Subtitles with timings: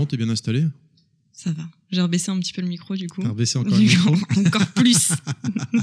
[0.00, 0.64] bon, t'es bien installé?
[1.32, 1.62] Ça va.
[1.90, 3.22] J'ai rebaissé un petit peu le micro du coup.
[3.22, 4.14] T'as rebaissé encore le micro?
[4.36, 5.12] encore plus.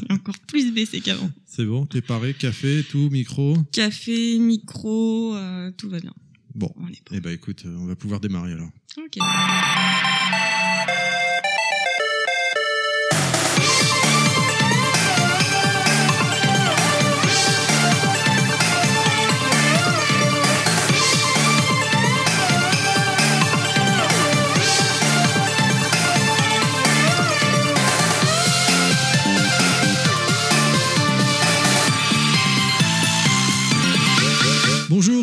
[0.09, 1.29] encore plus baissé qu'avant.
[1.45, 3.57] C'est bon, t'es paré, café, tout, micro?
[3.71, 6.13] Café, micro, euh, tout va bien.
[6.55, 8.70] Bon, On est eh ben écoute, euh, on va pouvoir démarrer alors.
[8.98, 9.17] Ok.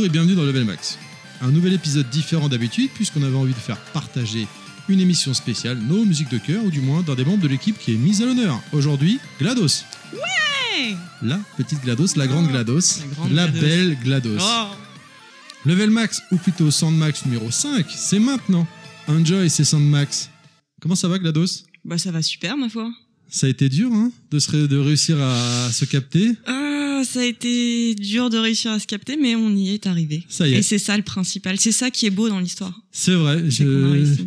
[0.05, 0.99] Bonjour et bienvenue dans Level Max.
[1.41, 4.47] Un nouvel épisode différent d'habitude puisqu'on avait envie de faire partager
[4.91, 7.79] une émission spéciale, nos musiques de cœur ou du moins d'un des membres de l'équipe
[7.79, 8.61] qui est mise à l'honneur.
[8.75, 9.85] Aujourd'hui, GLaDOS.
[10.75, 13.61] Hey La petite GLaDOS, la grande Oh, GLaDOS, la grande la GLaDOS.
[13.67, 14.39] belle GLaDOS.
[14.43, 14.67] Oh.
[15.65, 18.67] Level Max, ou plutôt Soundmax numéro 5, c'est maintenant.
[19.09, 20.29] Enjoy, c'est Soundmax.
[20.83, 21.65] Comment ça va GLaDOS?
[21.87, 22.93] Bah ça va super ma foi.
[23.31, 26.33] Ça a été dur hein, de, se ré- de réussir à se capter.
[26.47, 26.74] Ah,
[27.05, 30.25] ça a été dur de réussir à se capter, mais on y est arrivé.
[30.29, 31.59] Ça y Et est, c'est ça le principal.
[31.59, 32.81] C'est ça qui est beau dans l'histoire.
[32.91, 33.51] c'est vrai.
[33.51, 34.25] Je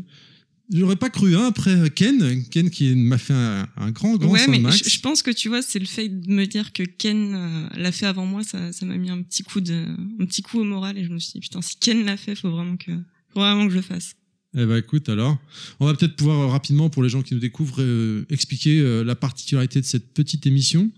[0.70, 4.48] j'aurais pas cru hein, après Ken, Ken qui m'a fait un, un grand grand ouais,
[4.48, 7.36] mais je, je pense que tu vois, c'est le fait de me dire que Ken
[7.36, 9.86] euh, l'a fait avant moi, ça, ça m'a mis un petit coup de,
[10.20, 12.36] un petit coup au moral et je me suis dit putain, si Ken l'a fait,
[12.36, 12.92] faut vraiment que,
[13.34, 14.16] faut vraiment que je le fasse.
[14.56, 15.38] Eh ben écoute alors,
[15.80, 19.04] on va peut-être pouvoir euh, rapidement pour les gens qui nous découvrent euh, expliquer euh,
[19.04, 20.90] la particularité de cette petite émission.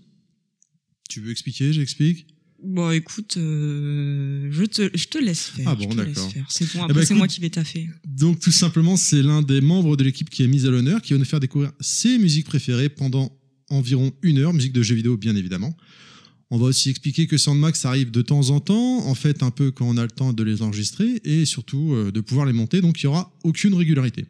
[1.10, 2.26] Tu veux expliquer J'explique?
[2.62, 5.68] Bon, écoute, euh, je te, je te laisse faire.
[5.68, 6.30] Ah bon, d'accord.
[6.48, 6.80] C'est bon.
[6.80, 7.88] Eh Après, ben, c'est moi qui vais taffer.
[8.06, 11.12] Donc tout simplement, c'est l'un des membres de l'équipe qui est mis à l'honneur, qui
[11.14, 13.36] va nous faire découvrir ses musiques préférées pendant
[13.70, 15.76] environ une heure, musique de jeux vidéo bien évidemment.
[16.50, 19.70] On va aussi expliquer que Soundmax arrive de temps en temps, en fait un peu
[19.70, 22.80] quand on a le temps de les enregistrer et surtout euh, de pouvoir les monter,
[22.80, 24.26] donc il n'y aura aucune régularité.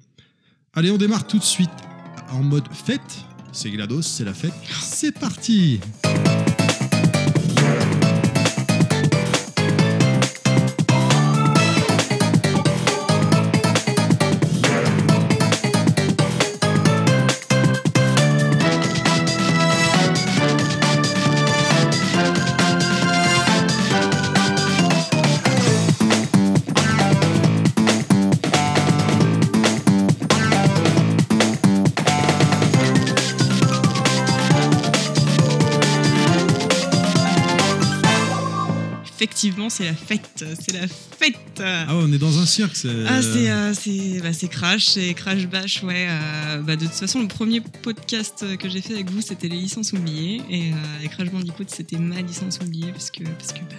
[0.73, 1.70] Allez, on démarre tout de suite
[2.31, 3.25] en mode fête.
[3.52, 4.52] C'est GLaDOS, c'est la fête.
[4.80, 5.80] C'est parti
[39.80, 40.45] c'est la fête.
[40.61, 41.36] C'est la fête.
[41.58, 42.89] Ah ouais, on est dans un cirque, c'est...
[43.07, 46.07] Ah, c'est euh, c'est bah, c'est Crash, c'est Crash Bash, ouais.
[46.08, 49.57] euh, bah, de toute façon, le premier podcast que j'ai fait avec vous, c'était les
[49.57, 50.42] licences oubliées.
[50.51, 53.77] Et, euh, et Crash Bandicoot, c'était ma licence oubliée, parce que, parce que bah,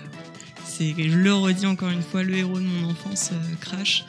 [0.65, 4.05] c'est, je le redis encore une fois, le héros de mon enfance, euh, Crash.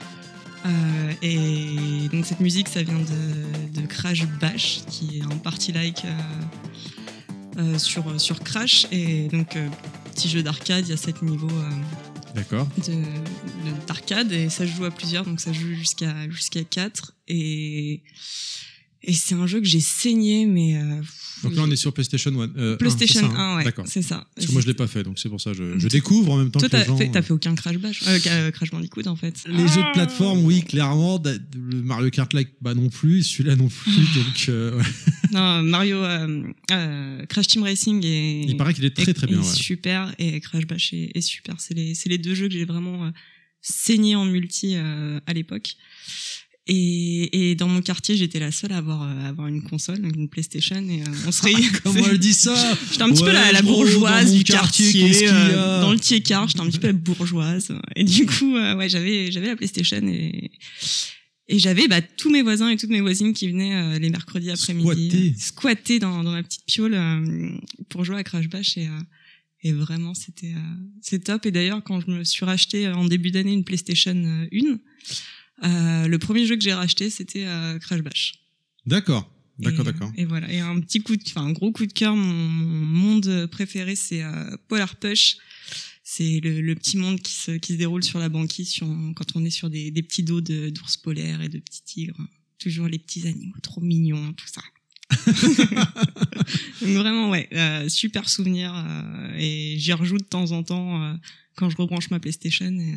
[0.64, 6.04] Euh, et donc, cette musique, ça vient de, de Crash Bash, qui est un party-like
[6.04, 6.10] euh,
[7.58, 8.86] euh, sur, sur Crash.
[8.92, 9.68] Et donc, euh,
[10.12, 11.48] petit jeu d'arcade, il y a 7 niveaux.
[11.50, 11.70] euh,
[12.34, 12.66] D'accord.
[12.78, 16.64] de- de- d'arcade et ça se joue à plusieurs donc ça se joue jusqu'à jusqu'à
[16.64, 18.02] 4 et
[19.04, 21.00] et c'est un jeu que j'ai saigné mais euh,
[21.42, 22.50] Donc là, on est sur PlayStation 1.
[22.56, 23.84] euh, PlayStation 1, c'est ça, hein ouais D'accord.
[23.88, 25.88] c'est ça Parce que moi, je l'ai pas fait, donc c'est pour ça je, je
[25.88, 26.96] découvre en même temps toi que les t'as gens...
[26.96, 29.92] fait, t'as fait aucun Crash Bash euh, ca- Crash Bandicoot en fait Les jeux de
[29.92, 31.20] plateforme, oui, clairement.
[31.24, 33.22] Le Mario Kart Like, bah non plus.
[33.24, 33.92] Celui-là non plus.
[34.14, 34.84] donc, euh, ouais.
[35.32, 39.26] non Mario euh, euh, Crash Team Racing est il paraît qu'il est très est- très
[39.26, 39.38] bien.
[39.40, 39.54] est ouais.
[39.54, 42.64] super et Crash Bash est, est super c'est les c'est les deux jeux que j'ai
[42.64, 43.10] vraiment euh,
[43.60, 45.74] saigné en multi euh, à l'époque
[46.68, 50.00] et, et dans mon quartier, j'étais la seule à avoir, euh, à avoir une console,
[50.00, 51.68] donc une PlayStation, et euh, on se réunit.
[51.82, 52.54] Comment elle dit ça
[52.90, 56.60] J'étais un petit peu la, bourgeoise du quartier, quartier, euh, a dans le tiers-quart, j'étais
[56.60, 57.72] un petit peu la bourgeoise.
[57.96, 60.52] Et du coup, euh, ouais, j'avais j'avais la PlayStation et
[61.48, 64.50] et j'avais bah, tous mes voisins et toutes mes voisines qui venaient euh, les mercredis
[64.50, 65.28] après-midi Squatter.
[65.28, 67.50] euh, squatter dans, dans ma petite piole euh,
[67.88, 69.00] pour jouer à Crash Bash et euh,
[69.64, 73.30] et vraiment c'était euh, c'est top et d'ailleurs quand je me suis racheté en début
[73.30, 74.78] d'année une PlayStation euh, 1
[75.64, 78.34] euh, le premier jeu que j'ai racheté c'était euh, Crash Bash
[78.86, 79.28] D'accord.
[79.58, 80.10] D'accord, d'accord.
[80.16, 80.50] Et voilà.
[80.52, 82.16] Et un petit coup, de, enfin un gros coup de cœur.
[82.16, 85.36] Mon, mon monde préféré, c'est euh, Polar Push.
[86.02, 89.36] C'est le, le petit monde qui se, qui se déroule sur la banquise sur, quand
[89.36, 92.26] on est sur des, des petits dos d'ours polaires et de petits tigres.
[92.58, 94.62] Toujours les petits animaux trop mignons, tout ça.
[96.80, 98.74] Donc vraiment, ouais, euh, super souvenir.
[98.74, 101.16] euh, et j'y rejoue de temps en temps
[101.54, 102.66] quand je rebranche ma PlayStation.
[102.66, 102.94] Et,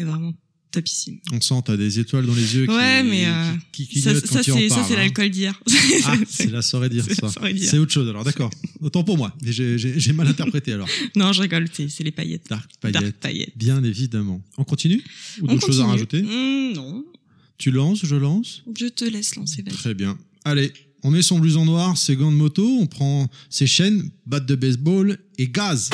[0.00, 0.34] et vraiment
[0.74, 1.18] topissime.
[1.32, 4.14] On sent, t'as des étoiles dans les yeux Ouais, qui, mais, euh, qui, qui Ça,
[4.14, 4.98] ça quand tu en c'est ça, parles, c'est hein.
[4.98, 5.60] l'alcool d'hier.
[6.04, 6.78] Ah, c'est la C'est
[7.22, 7.40] la ça.
[7.58, 8.50] C'est autre chose alors, d'accord.
[8.80, 9.34] Autant pour moi.
[9.44, 10.88] J'ai- mal interprété alors.
[11.16, 12.46] non, je rigole, c'est les paillettes.
[12.48, 13.16] Dark Dark Paillette.
[13.16, 13.52] paillettes.
[13.56, 14.42] Bien évidemment.
[14.58, 15.02] On continue
[15.40, 17.04] Ou d'autres choses à rajouter Mmh, Non.
[17.58, 19.74] Tu lances, je lance Je te laisse lancer, vas-y.
[19.74, 20.18] Très bien.
[20.44, 20.72] Allez,
[21.02, 24.54] on met son blouson noir, ses gants de moto, on prend ses chaînes, batte de
[24.56, 25.90] baseball et gaz.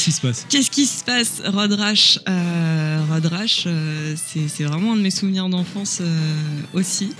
[0.00, 0.46] Qu'est-ce qui se passe?
[0.48, 1.42] Qu'est-ce qui se passe?
[1.44, 6.16] Rod Rash, euh, Rash, euh, c'est vraiment un de mes souvenirs d'enfance euh,
[6.72, 7.10] aussi.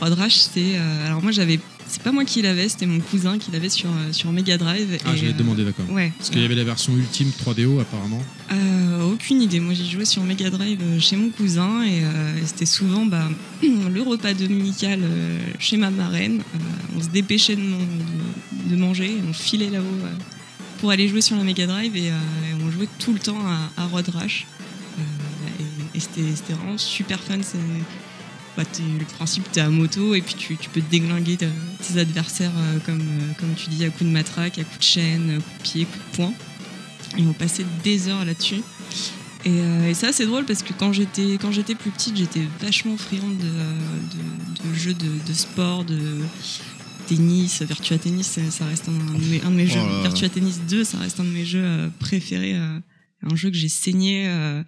[0.00, 0.76] Rod Rash, c'est.
[1.06, 1.58] alors moi, j'avais.
[1.88, 4.98] C'est pas moi qui l'avais, c'était mon cousin qui l'avait sur, sur Mega Drive.
[5.04, 5.84] Ah, et, je vais te euh, demander, d'accord.
[5.90, 6.12] Ouais.
[6.16, 8.22] Parce qu'il y avait la version ultime 3DO apparemment.
[9.04, 9.58] Aucune idée.
[9.60, 13.28] Moi, j'ai joué sur Mega Drive chez mon cousin et, et c'était souvent bah,
[13.62, 15.00] le repas dominical
[15.58, 16.40] chez ma marraine.
[16.96, 20.06] On se dépêchait de, de- de manger et on filait là-haut
[20.82, 22.14] pour aller jouer sur la Mega Drive et, euh,
[22.50, 23.38] et on jouait tout le temps
[23.76, 24.48] à, Road Rash.
[24.98, 25.02] Euh,
[25.94, 27.38] et c'était vraiment super fun.
[28.56, 32.80] Bah, le principe, tu es à moto et puis tu, peux déglinguer tes, adversaires euh,
[32.84, 33.00] comme,
[33.38, 36.04] comme tu dis à coups de matraque, à coups de chaîne, coups de pied, coups
[36.10, 36.34] de poing.
[37.16, 38.62] Et on passait des heures là-dessus.
[39.44, 43.38] Et, ça, c'est drôle parce que quand j'étais quand j'étais plus petite, j'étais vachement friande
[43.38, 45.98] de, de, de jeux de, de sport, de
[47.08, 49.78] tennis, Virtua Tennis, ça- reste un, de mes, un de mes jeux.
[50.02, 52.54] Virtua Tennis 2, ça reste un de mes jeux préférés.
[52.56, 52.78] euh,
[53.24, 54.26] un jeu que j'ai saigné.
[54.26, 54.62] Euh,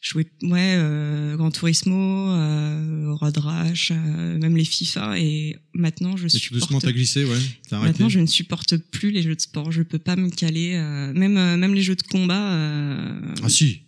[0.00, 5.18] joué, ouais, euh, Gran Turismo, euh, Road Rash, euh, même les FIFA.
[5.18, 7.36] Et maintenant, je supporte doucement, t'as glissé, ouais.
[7.72, 7.88] Arrêté.
[7.88, 9.72] Maintenant, je ne supporte plus les jeux de sport.
[9.72, 10.74] Je peux pas me caler.
[10.74, 12.52] euh, même, même les jeux de combat.
[12.52, 13.80] euh, Ah si.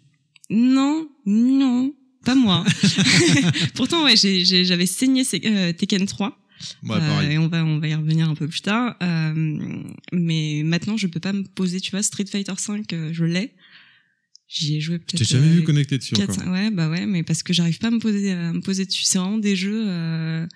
[0.50, 1.94] Non, non,
[2.24, 2.64] pas moi.
[3.76, 6.36] Pourtant, ouais, j'ai- j'ai- j'avais saigné Tekken 3.
[6.82, 8.96] Ouais, euh, et on va, on va y revenir un peu plus tard.
[9.02, 11.80] Euh, mais maintenant, je peux pas me poser.
[11.80, 13.54] Tu vois, Street Fighter 5, je l'ai.
[14.48, 15.18] J'y ai joué peut-être.
[15.18, 16.44] t'ai jamais euh, vu connecté dessus Quatre, encore.
[16.44, 18.84] cinq- ouais, bah ouais, mais parce que j'arrive pas à me poser, à me poser
[18.84, 19.04] dessus.
[19.04, 19.84] C'est vraiment des jeux.
[19.86, 20.46] Euh,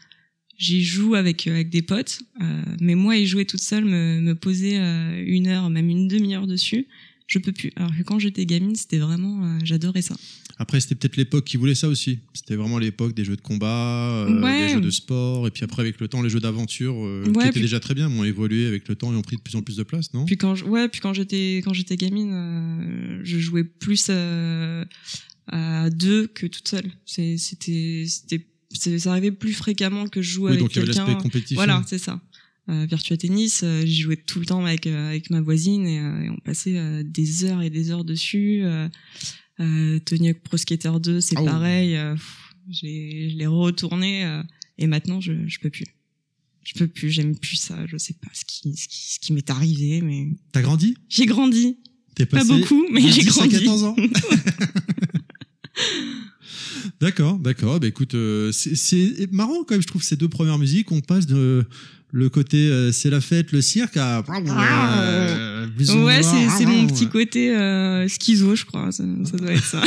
[0.56, 4.37] J'y joue avec avec des potes, euh, mais moi y jouer toute seule, me, me
[4.37, 6.87] poser euh, une heure, même une demi-heure dessus,
[7.27, 7.73] je peux plus.
[7.75, 10.15] Alors que quand j'étais gamine, c'était vraiment, euh, j'adorais ça.
[10.59, 12.21] Après, c'était peut-être l'époque qui voulait ça aussi.
[12.33, 13.67] C'était vraiment l'époque des jeux de combat,
[14.27, 14.67] euh, Ouais.
[14.69, 17.33] des jeux de sport, et puis après, avec le temps, les jeux d'aventure, euh, Ouais,
[17.33, 19.37] qui étaient puis- déjà très bien, mais ont évolué avec le temps et ont pris
[19.37, 20.25] de plus en plus de place, non?
[20.27, 24.85] Puis quand, je- ouais, puis quand j'étais quand j'étais gamine, euh, je jouais plus euh,
[25.49, 26.91] à deux que toute seule.
[27.05, 27.37] C'était
[28.07, 28.47] c'était
[28.99, 31.07] ça arrivait plus fréquemment que je joue Oui, avec donc il y avait quelqu'un.
[31.07, 31.57] l'aspect compétitif.
[31.57, 32.21] Voilà, c'est ça.
[32.71, 35.99] Euh, Virtua Tennis, euh, j'y jouais tout le temps avec euh, avec ma voisine et,
[36.00, 38.62] euh, et on passait euh, des heures et des heures dessus.
[39.61, 41.45] Euh, Tony Hawk Pro Skater 2, c'est Oh.
[41.45, 41.97] pareil.
[41.97, 42.17] euh,
[42.71, 42.87] je
[43.37, 44.43] l'ai retourné euh,
[44.79, 45.85] et maintenant je je peux plus.
[46.65, 47.87] Je peux plus, j'aime plus ça.
[47.87, 50.97] Je sais pas ce qui ce qui, ce qui m'est arrivé, mais T'as grandi?
[51.09, 51.76] j'ai grandi.
[52.14, 53.59] T'es Pas beaucoup, mais j'ai 10 à grandi.
[53.59, 53.97] 14 ans.
[57.00, 57.81] d'accord, d'accord.
[57.81, 60.90] Bah écoute, euh, c'est- c'est marrant quand même, je trouve, ces deux premières musiques.
[60.93, 61.64] On passe de
[62.14, 64.18] le côté euh, c'est la fête, le cirque à.
[64.18, 68.92] euh, ouais, noir, c'est c'est mon petit côté euh, schizo, je crois.
[68.92, 69.83] Ça, ça doit être ça.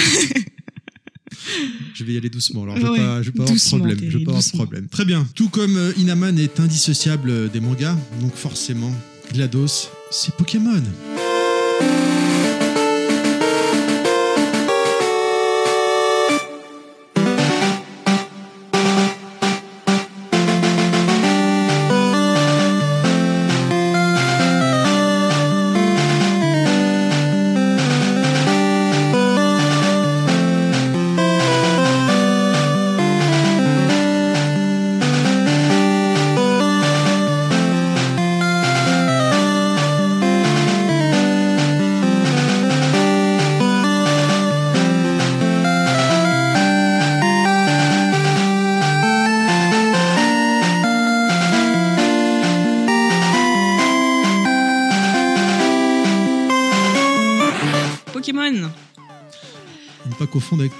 [1.93, 3.69] Je vais y aller doucement, alors je vais Ouais, pas, je vais pas avoir de
[3.69, 3.97] problème.
[4.01, 4.87] Je vais pas avoir de problème.
[4.89, 5.25] Très bien.
[5.35, 8.93] Tout comme euh, Inaman est indissociable des mangas, donc forcément,
[9.33, 10.73] GLaDOS, c'est Pokémon.
[10.73, 12.06] Pokémon.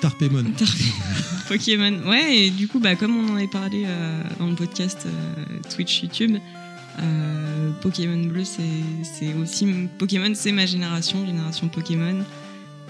[0.02, 0.44] Tarpémon.
[1.48, 2.00] Pokémon.
[2.10, 5.60] Ouais, et du coup, bah, comme on en avait parlé euh, dans le podcast euh,
[5.74, 6.38] Twitch, YouTube,
[7.00, 9.68] Euh, Pokémon bleu, c'est aussi
[10.00, 12.24] Pokémon, c'est ma génération, génération Pokémon.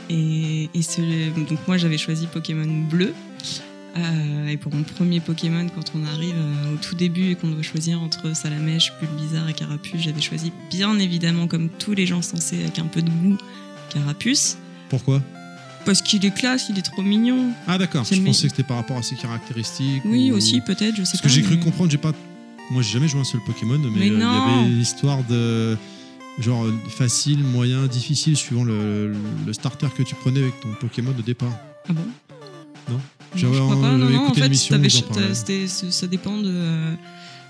[0.09, 3.13] Et, et ce- donc moi j'avais choisi Pokémon bleu.
[3.97, 6.35] Euh, et pour mon premier Pokémon, quand on arrive
[6.73, 10.97] au tout début et qu'on doit choisir entre Salamèche, Bulbizarre et Carapuce, j'avais choisi bien
[10.99, 13.37] évidemment, comme tous les gens censés avec un peu de goût,
[13.89, 14.57] Carapuce.
[14.87, 15.21] Pourquoi?
[15.87, 17.51] Parce qu'il est classe, il est trop mignon.
[17.65, 20.03] Ah d'accord, je pensais que c'était par rapport à ses caractéristiques.
[20.05, 21.27] Oui, ou- aussi, peut-être, je sais Parce pas.
[21.29, 22.13] que j'ai cru comprendre, j'ai pas.
[22.69, 24.29] Moi, j'ai jamais joué un seul Pokémon, mais, Mais euh, il y non.
[24.29, 25.75] avait l'histoire de
[26.39, 29.13] genre facile, moyen, difficile, suivant le,
[29.45, 31.57] le starter que tu prenais avec ton Pokémon de départ.
[31.89, 32.01] Ah bon?
[32.89, 32.93] Non?
[32.95, 32.99] Non,
[33.35, 34.53] J'avais- j'avais Non, non, en fait,
[35.91, 36.51] ça dépend de.
[36.53, 36.93] euh,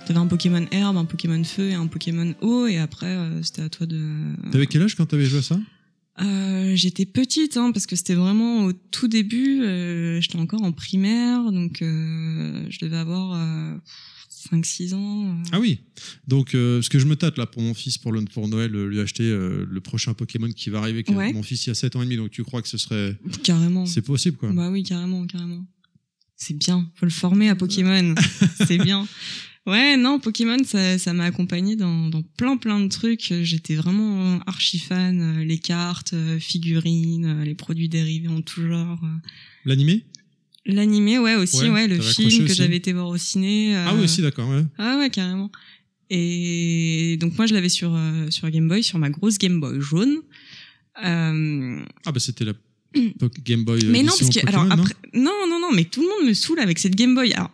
[0.05, 3.63] T'avais un Pokémon herbe, un Pokémon feu et un Pokémon eau, et après, euh, c'était
[3.63, 3.99] à toi de.
[4.51, 5.57] T'avais quel âge quand t'avais joué à ça?
[6.21, 9.61] Euh, J'étais petite, hein, parce que c'était vraiment au tout début.
[9.61, 13.77] euh, J'étais encore en primaire, donc euh, je devais avoir euh,
[14.51, 15.25] 5-6 ans.
[15.29, 15.43] euh.
[15.51, 15.79] Ah oui.
[16.27, 18.73] Donc, euh, ce que je me tâte là pour mon fils pour, le, pour Noël,
[18.75, 21.03] euh, lui acheter euh, le prochain Pokémon qui va arriver.
[21.09, 21.33] Ouais.
[21.33, 23.17] Mon fils il a 7 ans et demi, donc tu crois que ce serait.
[23.43, 23.85] Carrément.
[23.85, 24.51] C'est possible quoi.
[24.51, 25.65] Bah oui, carrément, carrément.
[26.35, 28.13] C'est bien, faut le former à Pokémon.
[28.65, 29.07] c'est bien.
[29.67, 33.33] Ouais, non, Pokémon, ça ça m'a accompagné dans, dans plein plein de trucs.
[33.41, 35.19] J'étais vraiment archi fan.
[35.21, 38.99] euh, Les cartes, euh, figurines, euh, les produits dérivés en tout genre.
[39.65, 40.03] L'animé?
[40.65, 43.75] L'animé, ouais, aussi, Ouais, ouais, le film que j'avais été voir au ciné.
[43.75, 44.49] euh, Ah oui, aussi, d'accord.
[44.49, 44.63] Ouais.
[44.77, 45.51] Ah ouais, carrément.
[46.09, 49.79] Et donc moi, je l'avais sur, euh, sur Game Boy, sur ma grosse Game Boy
[49.81, 50.17] jaune.
[51.03, 52.53] Euh, Ah bah c'était la
[53.45, 53.83] Game Boy.
[53.85, 56.33] mais non, parce que alors Pokémon, après, non, non, non, mais tout le monde me
[56.33, 57.33] saoule avec cette Game Boy.
[57.33, 57.51] Alors,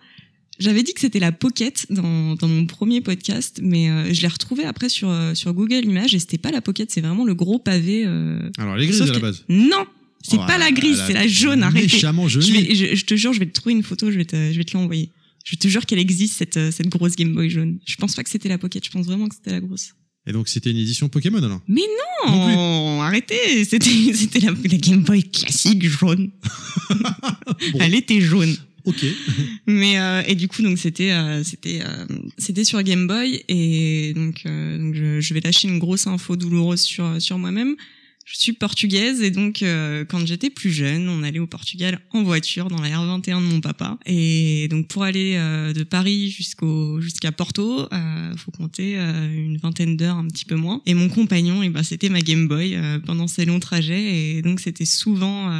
[0.59, 4.27] j'avais dit que c'était la Pocket dans, dans mon premier podcast, mais euh, je l'ai
[4.27, 7.33] retrouvée après sur euh, sur Google Images et c'était pas la Pocket, c'est vraiment le
[7.35, 8.03] gros pavé.
[8.05, 9.43] euh, Alors, elle est grise à la base.
[9.49, 9.85] Non,
[10.21, 11.63] c'est Oh, pas la grise, c'est la jaune.
[11.63, 11.87] Arrêtez.
[11.93, 12.53] Méchamment Je, jaune.
[12.53, 14.57] vais, je, je te jure, je vais te trouver une photo, je vais te, je
[14.57, 15.09] vais te l'envoyer.
[15.43, 17.79] Je te jure qu'elle existe cette euh, cette grosse Game Boy jaune.
[17.85, 19.93] Je pense pas que c'était la Pocket, je pense vraiment que c'était la grosse.
[20.25, 21.59] Et donc c'était une édition Pokémon alors?
[21.67, 21.81] Mais
[22.25, 26.29] Non non, arrêtez, c'était c'était la, la Game Boy classique jaune.
[27.73, 27.79] Bon.
[27.81, 28.55] Elle était jaune.
[28.85, 29.05] Ok.
[29.67, 32.05] Mais euh, et du coup donc c'était euh, c'était euh,
[32.37, 36.35] c'était sur Game Boy et donc, euh, donc je, je vais lâcher une grosse info
[36.35, 37.75] douloureuse sur sur moi-même.
[38.25, 42.23] Je suis portugaise et donc euh, quand j'étais plus jeune, on allait au Portugal en
[42.23, 47.01] voiture dans la R21 de mon papa et donc pour aller euh, de Paris jusqu'au
[47.01, 47.87] jusqu'à Porto,
[48.37, 50.81] faut compter une vingtaine d'heures un petit peu moins.
[50.85, 54.61] Et mon compagnon, et ben c'était ma Game Boy pendant ces longs trajets et donc
[54.61, 55.51] c'était souvent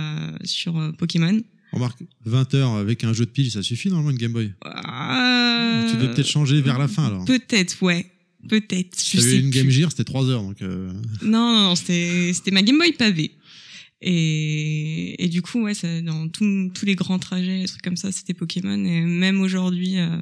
[0.45, 1.41] sur Pokémon.
[1.73, 4.51] Remarque, 20 heures avec un jeu de pile, ça suffit normalement une Game Boy.
[4.65, 7.25] Euh, Tu devais peut-être changer vers la fin alors.
[7.25, 8.05] Peut-être, ouais.
[8.47, 8.97] Peut-être.
[9.03, 9.59] Je T'avais sais une plus.
[9.61, 10.61] Game Gear, c'était 3 heures donc.
[10.61, 10.91] euh,
[11.23, 13.31] Non, non, non, c'était ma Game Boy pavée.
[14.01, 17.95] Et, et du coup, ouais, ça, dans tous tous les grands trajets, les trucs comme
[17.97, 18.83] ça, c'était Pokémon.
[18.83, 20.17] Et même aujourd'hui, euh,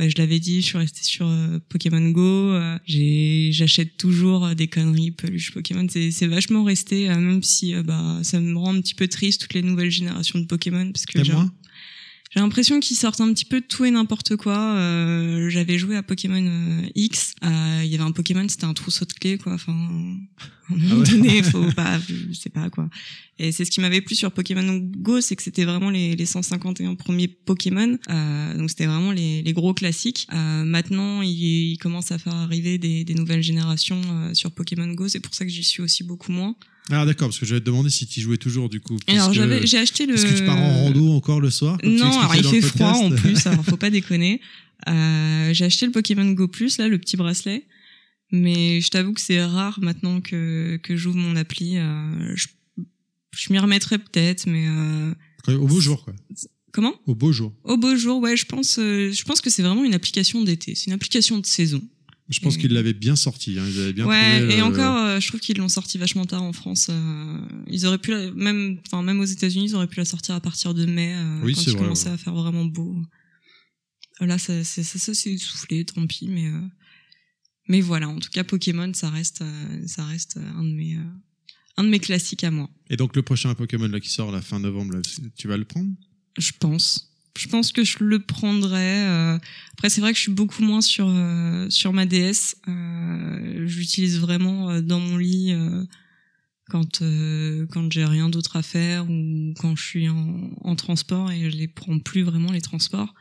[0.00, 2.22] bah, je l'avais dit, je suis restée sur euh, Pokémon Go.
[2.22, 5.86] euh, j'ai j'achète toujours euh, des conneries, peluches Pokémon.
[5.90, 9.42] C'est c'est vachement resté, euh, même si bah ça me rend un petit peu triste
[9.42, 11.22] toutes les nouvelles générations de Pokémon parce que
[12.32, 14.56] j'ai l'impression qu'ils sortent un petit peu de tout et n'importe quoi.
[14.56, 17.34] Euh, J'avais joué à Pokémon euh, X.
[17.42, 19.54] Euh, Il y avait un Pokémon, c'était un trousseau de clés, quoi.
[19.54, 21.10] Enfin, à un moment Ah ouais.
[21.10, 22.88] donné, faut pas, je sais pas quoi.
[23.42, 26.26] Et c'est ce qui m'avait plu sur Pokémon Go, c'est que c'était vraiment les, les
[26.26, 27.98] 151 premiers Pokémon.
[28.10, 30.26] Euh, donc c'était vraiment les, les gros classiques.
[30.34, 34.88] Euh, maintenant, il, il commence à faire arriver des, des nouvelles générations euh, sur Pokémon
[34.88, 35.08] Go.
[35.08, 36.54] C'est pour ça que j'y suis aussi beaucoup moins.
[36.90, 38.98] Ah d'accord, parce que j'allais te demander si tu jouais toujours du coup.
[39.06, 40.16] Alors j'avais, j'ai acheté le.
[40.16, 43.10] Est-ce que tu pars en rando encore le soir Non, alors il fait froid en
[43.10, 44.42] plus, alors faut pas déconner.
[44.86, 47.64] Euh, j'ai acheté le Pokémon Go Plus, là, le petit bracelet.
[48.32, 51.78] Mais je t'avoue que c'est rare maintenant que, que j'ouvre mon appli.
[51.78, 52.46] Euh, je
[53.32, 55.14] je m'y remettrai peut-être, mais euh,
[55.48, 56.14] Au beau jour quoi.
[56.72, 56.94] comment?
[57.06, 57.52] Au beau jour.
[57.64, 60.74] Au beau jour, ouais, je pense, euh, je pense que c'est vraiment une application d'été.
[60.74, 61.82] C'est une application de saison.
[62.28, 63.58] Je pense Et- qu'ils l'avaient bien sorti.
[63.58, 63.64] Hein.
[63.68, 66.44] Ils avaient bien ouais, et le- encore, euh, je trouve qu'ils l'ont sorti vachement tard
[66.44, 66.86] en France.
[66.88, 70.36] euh, ils auraient pu, la- même, enfin même aux États-Unis, ils auraient pu la sortir
[70.36, 72.14] à partir de mai, Oui, quand c'est il vrai, commençait ouais.
[72.14, 72.96] à faire vraiment beau.
[74.20, 76.60] Là, ça, ça, ça, s'est essoufflé, tant pis, mais euh,
[77.68, 78.08] mais voilà.
[78.08, 79.42] En tout cas, Pokémon, ça reste,
[79.86, 80.96] ça reste un de mes,
[81.76, 82.68] un de mes classiques à moi.
[82.90, 85.00] Et donc le prochain Pokémon là qui sort la fin novembre, là,
[85.36, 85.90] tu vas le prendre?
[86.38, 87.06] Je pense.
[87.38, 89.06] Je pense que je le prendrais.
[89.06, 89.38] euh,
[89.72, 92.56] Après, c'est vrai que je suis beaucoup moins sur euh, sur ma DS.
[92.68, 95.54] Euh, J'utilise vraiment euh, dans mon lit
[96.68, 97.02] quand
[97.70, 101.56] quand j'ai rien d'autre à faire ou quand je suis en, en transport et je
[101.56, 103.14] les prends plus vraiment les transports.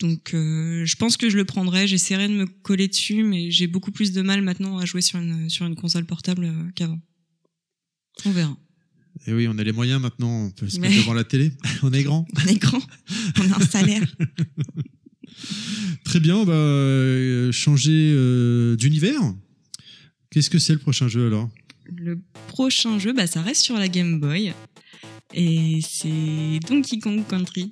[0.00, 1.86] Donc, je pense que je le prendrais.
[1.86, 5.20] J'essaierai de me coller dessus, mais j'ai beaucoup plus de mal maintenant à jouer sur
[5.20, 7.00] une sur une console portable qu'avant.
[8.24, 8.56] On verra.
[9.26, 11.52] Et oui, on a les moyens maintenant, on peut se mettre devant la télé.
[11.82, 12.26] on est grand.
[12.34, 12.82] On est grand,
[13.38, 14.02] on a un salaire.
[16.04, 19.20] Très bien, on va euh, changer euh, d'univers.
[20.30, 21.50] Qu'est-ce que c'est le prochain jeu alors?
[21.94, 24.52] Le prochain jeu, bah, ça reste sur la Game Boy.
[25.34, 27.70] Et c'est Donkey Kong Country.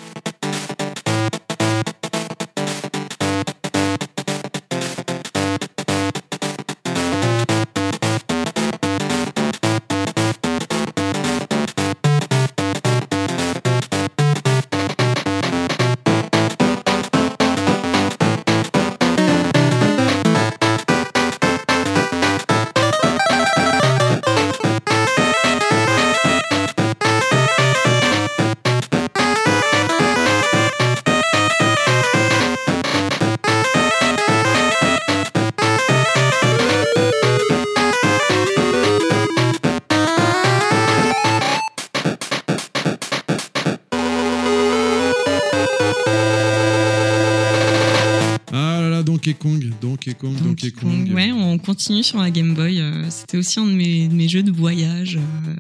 [49.43, 51.11] Donkey Kong, Donkey Kong, Donkey, Kong.
[51.15, 52.81] Ouais, on continue sur la Game Boy.
[52.81, 55.17] euh, C'était aussi un de mes, de mes jeux de voyage.
[55.17, 55.55] euh,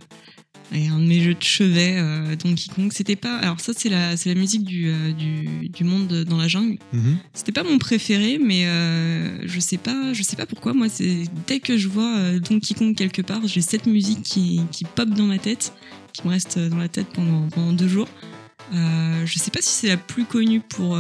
[0.73, 2.93] et un de mes jeux de chevet, euh, Donkey Kong.
[2.93, 3.37] C'était pas.
[3.39, 6.79] Alors, ça, c'est la, musique du, euh, du, du monde dans la jungle.
[6.93, 7.17] Mhm.
[7.35, 10.73] C'était pas mon préféré, mais euh, je sais pas, je sais pas pourquoi.
[10.75, 10.87] Moi,
[11.49, 15.27] dès que je vois Donkey Kong quelque part, j'ai cette musique qui, qui pop dans
[15.27, 15.73] ma tête,
[16.13, 18.09] qui me reste dans la tête pendant, pendant deux jours.
[18.73, 20.97] Je sais pas si c'est la plus connue pour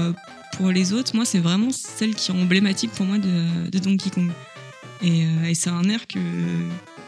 [0.56, 1.14] pour les autres.
[1.14, 4.30] Moi, c'est vraiment celle qui est emblématique pour moi de, de Donkey Kong.
[5.02, 6.18] Et, euh, et c'est un air que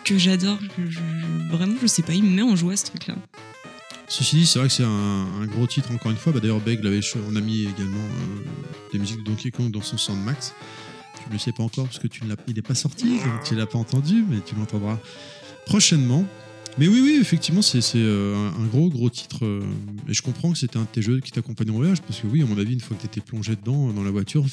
[0.05, 0.59] que j'adore.
[0.79, 3.15] je- je- vraiment, je sais pas, il me met en joie ce truc-là.
[4.09, 4.89] Ceci dit, c'est vrai que c'est un,
[5.41, 6.33] un gros titre encore une fois.
[6.33, 8.43] Bah, D'ailleurs, Beg l'avait, on a mis également euh,
[8.93, 10.55] des musiques de Donkey Kong dans son Soundmax.
[11.23, 13.19] Tu ne le sais pas encore parce que tu ne l'as, il n'est pas sorti,
[13.21, 14.99] donc tu l'as pas entendu, mais tu l'entendras
[15.67, 16.27] prochainement.
[16.79, 19.45] Mais oui, oui, effectivement, c'est, euh, un, gros, gros titre.
[19.45, 19.61] euh,
[20.09, 22.26] et je comprends que c'était un de tes jeux qui t'accompagnait en voyage, parce que
[22.26, 24.45] oui, à mon avis, une fois que tu étais plongé dedans, dans la voiture,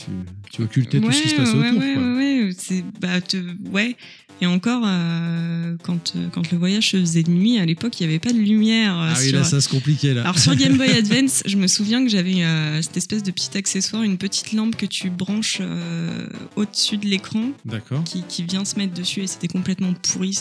[0.51, 1.79] tu, occultais tout ce qui se passait ouais, autour.
[1.81, 3.37] Ouais, ouais, ouais, bah te-
[3.71, 3.95] ouais.
[4.41, 8.09] Et encore, euh, quand quand le voyage se faisait de nuit, à l'époque, il n'y
[8.13, 8.93] avait pas de lumière.
[8.97, 10.21] Ah oui, là, ça se compliquait, là.
[10.21, 13.57] Alors sur Game Boy Advance, je me souviens que j'avais euh, cette espèce de petit
[13.57, 18.01] accessoire, une petite lampe que tu branches euh, au-dessus de l'écran, D'accord.
[18.05, 20.37] qui, qui vient se mettre dessus, et c'était complètement pourri,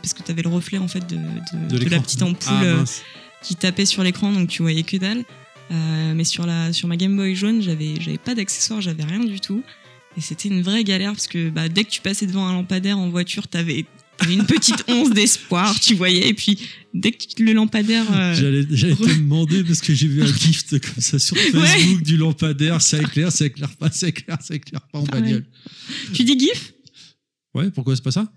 [0.00, 2.48] parce que tu avais le reflet en fait de, de- De de la petite ampoule
[2.48, 2.84] Ah, euh,
[3.42, 5.24] qui tapait sur l'écran, donc tu voyais que dalle.
[5.70, 9.20] Euh, mais sur la sur ma Game Boy jaune, j'avais j'avais pas d'accessoire, j'avais rien
[9.24, 9.62] du tout,
[10.18, 12.98] et c'était une vraie galère parce que bah, dès que tu passais devant un lampadaire
[12.98, 13.86] en voiture, t'avais
[14.28, 16.58] une petite once d'espoir, tu voyais, et puis
[16.92, 20.78] dès que le lampadaire euh, J'allais, j'allais te demander parce que j'ai vu un gift
[20.78, 24.82] comme ça sur Facebook du lampadaire, ça éclaire, ça éclaire pas, ça éclaire, ça éclaire
[24.92, 25.46] pas en bagnole.
[26.12, 26.74] Tu dis GIF
[27.54, 28.30] Ouais, pourquoi c'est pas ça?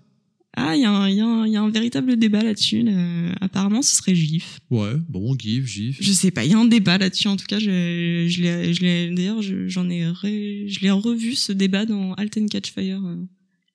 [0.58, 2.82] Ah, il y, a un- il y y a un véritable débat là-dessus.
[2.82, 3.34] là.
[3.42, 4.58] Apparemment, ce serait GIF.
[4.70, 5.98] Ouais, bon, GIF, GIF.
[6.00, 7.28] Je sais pas, il y a un débat là-dessus.
[7.28, 10.90] En tout cas, je, je l'ai, je l'ai- d'ailleurs, je- j'en ai, ré- je l'ai
[10.90, 13.16] revu ce débat dans Halt and Catch Fire euh,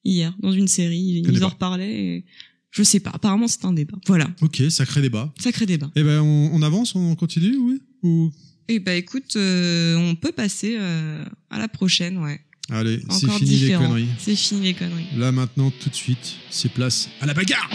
[0.04, 1.24] hier, dans une série.
[1.28, 1.94] Ils, en reparlaient.
[2.18, 2.26] Et
[2.72, 3.12] je sais pas.
[3.14, 3.98] Apparemment, c'est un débat.
[4.08, 5.32] Voilà, Ok, sacré débat.
[5.40, 5.92] sacré débat.
[5.96, 8.32] Eh ben, on, on avance, on continue, oui Ou...
[8.68, 12.40] Et bah écoute, euh, on peut passer euh, à la prochaine, ouais.
[12.72, 14.08] Allez, c'est fini les conneries.
[14.18, 15.08] C'est fini les conneries.
[15.18, 17.70] Là, maintenant, tout de suite, c'est place à la bagarre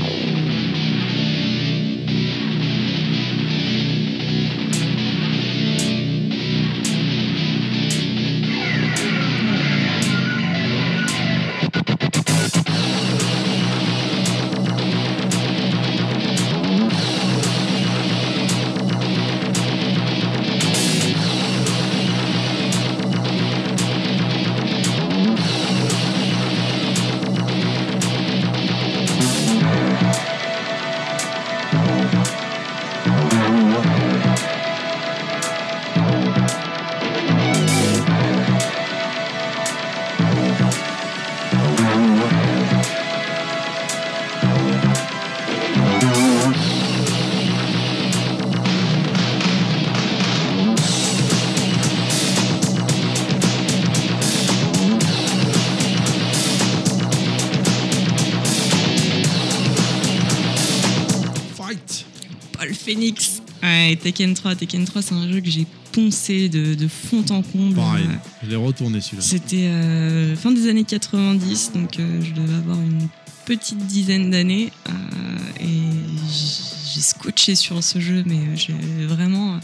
[64.07, 64.55] Tekken 3.
[64.55, 67.75] Tekken 3, c'est un jeu que j'ai poncé de, de fond en comble.
[67.75, 68.15] Pareil, Euh,
[68.45, 69.23] je l'ai retourné celui-là.
[69.25, 73.09] C'était euh, fin des années 90, donc euh, je devais avoir une
[73.47, 74.71] petite dizaine d'années.
[75.61, 75.67] et
[76.95, 78.75] j'ai scotché sur ce jeu, mais j'ai
[79.09, 79.59] vraiment.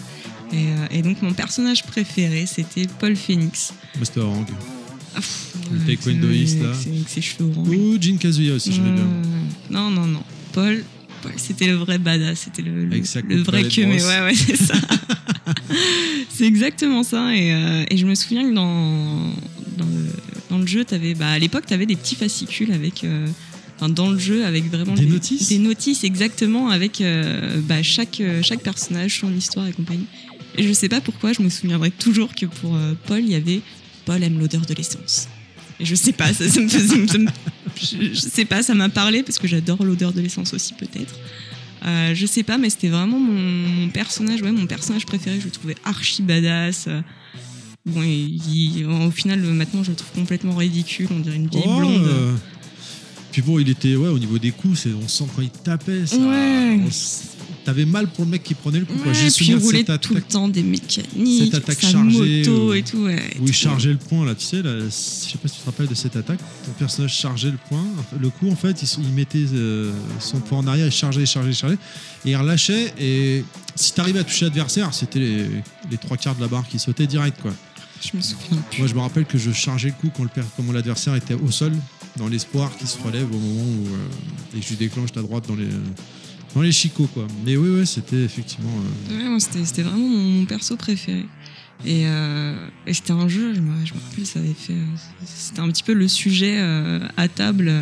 [0.53, 3.73] Et, et donc mon personnage préféré, c'était Paul Phoenix.
[3.99, 4.47] Master Hang.
[5.15, 5.21] Ah,
[5.73, 6.71] Le taekwondoïste, là.
[6.71, 7.69] Avec ses cheveux orange.
[7.69, 9.07] Ou Jin Kazuya aussi, j'aimais bien.
[9.71, 10.23] Non, non, non.
[10.53, 10.83] Paul,
[11.37, 12.87] C'était le vrai badass, c'était le,
[13.43, 14.75] vrai que, mais ouais, ouais, c'est ça.
[16.29, 17.35] c'est exactement ça.
[17.35, 19.35] Et, euh, et, je me souviens que dans,
[19.77, 20.07] dans, le,
[20.51, 23.05] dans le jeu, avais, bah, à l'époque, tu avais des petits fascicules avec.
[23.05, 23.27] Euh,
[23.89, 25.49] dans le jeu, avec vraiment des, notices.
[25.49, 30.07] Des notices, exactement, avec euh, bah, chaque, chaque personnage, son histoire et compagnie.
[30.57, 33.61] Et je sais pas pourquoi, je me souviendrai toujours que pour Paul, il y avait
[34.05, 35.27] Paul aime l'odeur de l'essence.
[35.81, 37.25] Et je sais pas, ça, me faisait.
[37.77, 41.15] Je, sais pas, ça m'a parlé parce que j'adore l'odeur de l'essence aussi, peut-être.
[41.85, 45.41] Euh, je sais pas, mais c'était vraiment mon, personnage, ouais, mon personnage préféré.
[45.41, 46.89] Je le trouvais archi badass.
[47.85, 48.01] Bon,
[49.07, 51.09] au final, maintenant, je le trouve complètement ridicule.
[51.11, 52.39] On dirait une vieille oh, blonde.
[53.33, 56.07] Euh, puis bon, il était, ouais, au niveau des coups, on sent quand il tapait,
[56.07, 56.81] ça, ouais.
[57.65, 58.95] T'avais mal pour le mec qui prenait le coup.
[59.07, 63.05] Ouais, puis il roulait tout le temps des mécaniques, cette attaque chargée, moto et tout.
[63.05, 65.61] Ouais, où il chargeait le point, là, tu sais, là, je sais pas si tu
[65.61, 66.41] te rappelles de cette attaque.
[66.65, 67.85] Ton personnage chargeait le point,
[68.21, 71.79] le coup, en fait, il, mettait euh, son point en arrière, il chargeait, chargeait, chargeait,
[72.25, 72.93] et il relâchait.
[72.99, 73.45] Et
[73.77, 75.47] si t'arrivais à toucher l'adversaire, c'était les,
[75.89, 77.53] les, trois quarts de la barre qui sautaient direct, quoi.
[78.03, 78.79] Je me souviens plus.
[78.79, 81.73] Moi, je me rappelle que je chargeais le coup quand, l'adversaire était au sol,
[82.17, 85.47] dans l'espoir qu'il se relève au moment où euh, et que je déclenche ta droite
[85.49, 85.69] dans les
[86.55, 87.27] dans les chicots, quoi.
[87.47, 88.75] Mais oui, ouais, c'était effectivement.
[89.11, 91.25] Euh, ouais, c'était vraiment mon perso préféré.
[91.87, 92.55] Et, euh,
[92.87, 94.77] et c'était un jeu, je me, je me, rappelle, ça avait fait.
[95.25, 96.61] C'était un petit peu le sujet
[97.17, 97.73] à table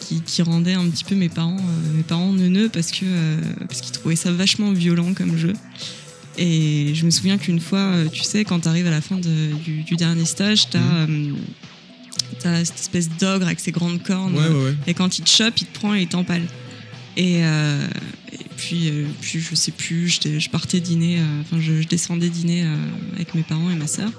[0.00, 1.60] qui, qui, rendait un petit peu mes parents,
[1.92, 3.04] mes parents neuneux parce que
[3.68, 5.52] parce qu'ils trouvaient ça vachement violent comme jeu.
[6.38, 9.52] Et je me souviens qu'une fois, tu sais, quand tu arrives à la fin de,
[9.62, 11.36] du, du, dernier stage, tu as, mmh.
[12.40, 14.36] Cette espèce d'ogre avec ses grandes cornes.
[14.36, 16.42] Ouais, ouais, et quand il te chope, il te prend et il t'empale.
[17.16, 17.86] Et, euh,
[18.32, 22.28] et puis, euh, puis, je sais plus, je partais dîner, euh, enfin, je, je, descendais
[22.28, 22.76] dîner euh,
[23.14, 24.10] avec mes parents et ma sœur.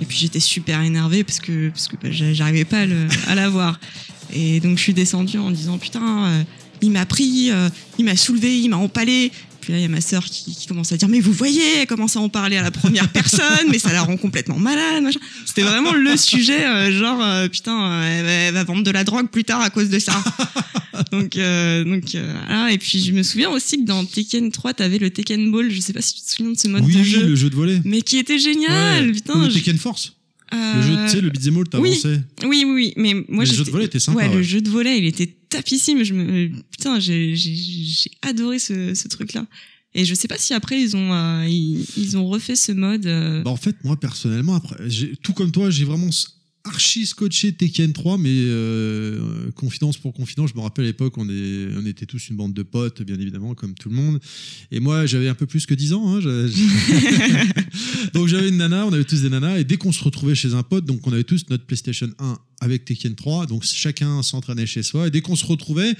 [0.00, 3.34] Et puis j'étais super énervée parce que, parce que bah, j'arrivais pas à, le, à
[3.34, 3.80] la voir.
[4.32, 6.44] Et donc je suis descendue en disant putain,
[6.82, 7.50] il m'a pris,
[7.98, 9.32] il m'a soulevé, il m'a empalé.
[9.66, 11.78] Puis là, il y a ma sœur qui, qui, commence à dire Mais vous voyez,
[11.80, 15.02] elle commence à en parler à la première personne, mais ça la rend complètement malade.
[15.44, 19.42] C'était vraiment le sujet, euh, genre, euh, putain, elle, va vendre de la drogue plus
[19.42, 20.22] tard à cause de ça.
[21.10, 22.70] donc, euh, donc voilà.
[22.70, 25.68] Et puis, je me souviens aussi que dans Tekken 3, t'avais le Tekken Ball.
[25.68, 27.26] Je sais pas si tu te souviens de ce mode de jeu.
[27.26, 27.80] le jeu de volet.
[27.84, 29.48] Mais qui était génial, putain.
[29.48, 30.12] le Tekken Force.
[30.52, 32.20] Le jeu, tu sais, le beat'em all, t'avançais.
[32.44, 34.18] Oui, oui, oui, mais moi, le jeu de volet était sympa.
[34.18, 36.04] Ouais, le jeu de volet, il était tapissime.
[36.04, 39.46] Je me, putain, j'ai, j'ai, adoré ce, ce truc-là.
[39.94, 43.06] Et je sais pas si après ils ont euh, ils, ont refait ce mode.
[43.06, 43.42] Euh.
[43.42, 44.76] Bah en fait, moi personnellement, après,
[45.22, 46.10] tout comme toi, j'ai vraiment
[46.66, 51.28] archi scotché Tekken 3, mais euh, confidence pour confidence, je me rappelle à l'époque, on,
[51.28, 54.20] est, on était tous une bande de potes, bien évidemment, comme tout le monde.
[54.70, 56.16] Et moi, j'avais un peu plus que 10 ans.
[56.16, 56.20] Hein,
[58.14, 60.54] donc j'avais une nana, on avait tous des nanas, et dès qu'on se retrouvait chez
[60.54, 64.66] un pote, donc on avait tous notre PlayStation 1 avec Tekken 3, donc chacun s'entraînait
[64.66, 65.94] chez soi, et dès qu'on se retrouvait,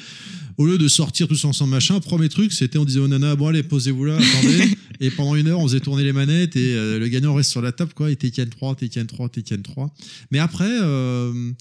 [0.56, 3.48] au lieu de sortir tous ensemble, machin, premier truc, c'était on disait aux nanas, bon
[3.48, 6.98] allez, posez-vous là, attendez, et pendant une heure, on faisait tourner les manettes, et euh,
[6.98, 9.94] le gagnant reste sur la table, quoi, et Tekken 3, Tekken 3, Tekken 3.
[10.30, 11.52] Mais après, après, euh,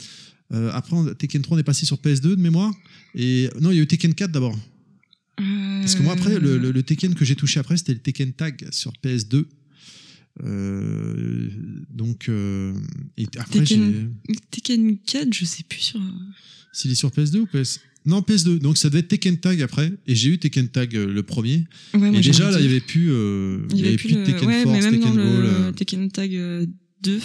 [0.53, 2.73] euh, après Tekken 3, on est passé sur PS2 de mémoire.
[3.13, 4.57] Et non, il y a eu Tekken 4 d'abord.
[5.35, 8.93] Parce que moi, après, le, Tekken que j'ai touché après, c'était le Tekken Tag sur
[9.03, 9.45] PS2.
[10.43, 11.49] Euh,
[11.89, 12.29] donc,
[13.17, 14.13] et après, Tekken,
[14.49, 15.99] Tekken 4, je sais plus sur.
[16.71, 18.59] S'il est sur PS2 ou PS non, PS2.
[18.59, 19.91] Donc ça devait être Tekken Tag après.
[20.05, 21.65] Et j'ai eu Tekken Tag le premier.
[21.95, 23.11] et déjà, là, il n'y avait plus,
[23.71, 25.73] il y avait plus, de Tekken Force, Tekken Ball.
[25.75, 26.69] Tekken Tag
[27.05, 27.19] deux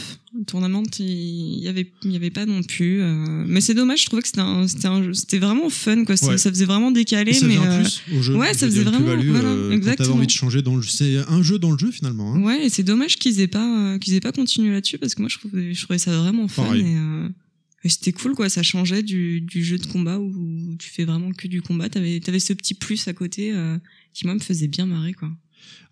[0.47, 3.01] tournaments, il y avait, il y avait pas non plus.
[3.01, 6.17] Euh, mais c'est dommage, je trouvais que c'était c'était c'était vraiment fun, quoi.
[6.17, 8.37] Ça faisait vraiment décalé, ça mais euh, plus au jeu.
[8.37, 9.07] ouais, ça faisait vraiment.
[9.07, 10.17] Voilà, euh, exactement.
[10.17, 12.35] envie de changer dans le, c'est un jeu dans le jeu finalement.
[12.35, 12.43] Hein.
[12.43, 15.29] Ouais, et c'est dommage qu'ils aient pas, qu'ils aient pas continué là-dessus parce que moi
[15.29, 16.97] je trouvais, je trouvais ça vraiment fun et,
[17.83, 18.49] et c'était cool, quoi.
[18.49, 21.89] Ça changeait du, du jeu de combat où tu fais vraiment que du combat.
[21.89, 23.55] T'avais, avais ce petit plus à côté
[24.13, 25.31] qui moi me faisait bien marrer, quoi.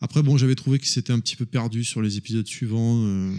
[0.01, 3.03] Après, bon, j'avais trouvé que c'était un petit peu perdu sur les épisodes suivants.
[3.05, 3.33] Euh.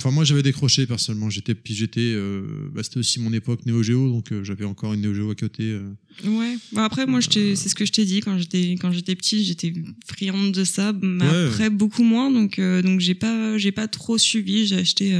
[0.00, 1.30] Enfin, moi, j'avais décroché personnellement.
[1.30, 4.94] J'étais, puis j'étais, euh, bah, c'était aussi mon époque Neo Geo, donc euh, j'avais encore
[4.94, 5.78] une Neo Geo à côté.
[6.24, 6.56] Ouais.
[6.72, 9.72] Bah, après, moi, c'est ce que je t'ai dit quand j'étais quand j'étais petit, j'étais
[10.06, 10.92] friande de ça.
[11.00, 14.66] Mais après, beaucoup moins, donc donc j'ai pas j'ai pas trop suivi.
[14.66, 15.16] J'ai acheté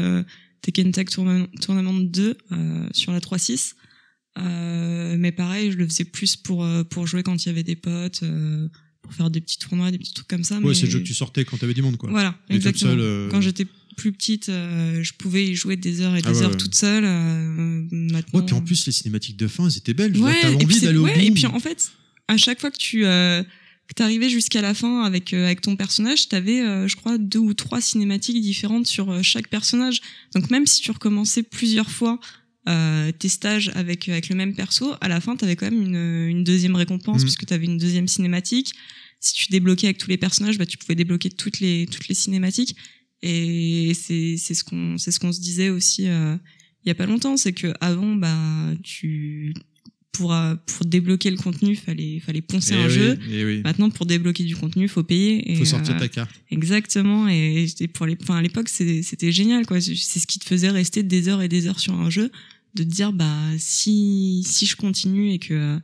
[0.62, 2.36] Tekken Tag Tournament 2
[2.92, 3.74] sur la 3.6.
[5.16, 8.24] mais pareil, je le faisais plus pour pour jouer quand il y avait des potes
[9.10, 10.58] pour faire des petits tournois, des petits trucs comme ça.
[10.60, 12.10] Ouais, c'est le jeu que tu sortais quand t'avais du monde, quoi.
[12.10, 12.94] Voilà, exactement.
[12.96, 16.44] Euh, quand j'étais plus petite, euh, je pouvais y jouer des heures et des ah
[16.44, 17.04] heures toute seule.
[17.04, 18.38] Euh, maintenant...
[18.38, 20.16] Ouais, puis en plus, les cinématiques de fin, elles étaient belles.
[20.16, 21.90] Ouais, t'avais envie d'aller au ouais, Et puis en fait,
[22.28, 26.28] à chaque fois que tu euh, que t'arrivais jusqu'à la fin avec avec ton personnage,
[26.28, 30.00] t'avais, euh, je crois, deux ou trois cinématiques différentes sur chaque personnage.
[30.36, 32.20] Donc même si tu recommençais plusieurs fois
[32.68, 35.82] euh, tes stages avec avec le même perso, à la fin, tu avais quand même
[35.82, 37.24] une, une deuxième récompense mmh.
[37.24, 38.74] puisque tu avais une deuxième cinématique.
[39.20, 42.14] si tu débloquais avec tous les personnages, bah tu pouvais débloquer toutes les toutes les
[42.14, 42.76] cinématiques.
[43.22, 46.36] Et c'est c'est ce qu'on c'est ce qu'on se disait aussi euh,
[46.84, 49.54] il y a pas longtemps, c'est que avant bah tu
[50.20, 53.18] pour euh, pour débloquer le contenu, fallait fallait poncer Eh un oui, jeu.
[53.32, 53.60] eh oui.
[53.64, 55.50] Maintenant, pour débloquer du contenu, faut payer.
[55.50, 56.30] Et, Faut sortir euh, ta carte.
[56.50, 57.26] Exactement.
[57.28, 59.80] Et, et pour les, enfin, à l'époque, c'était génial, quoi.
[59.80, 62.30] C'est ce qui te faisait rester des heures et des heures sur un jeu,
[62.74, 65.78] de te dire, bah, si, si je continue et que,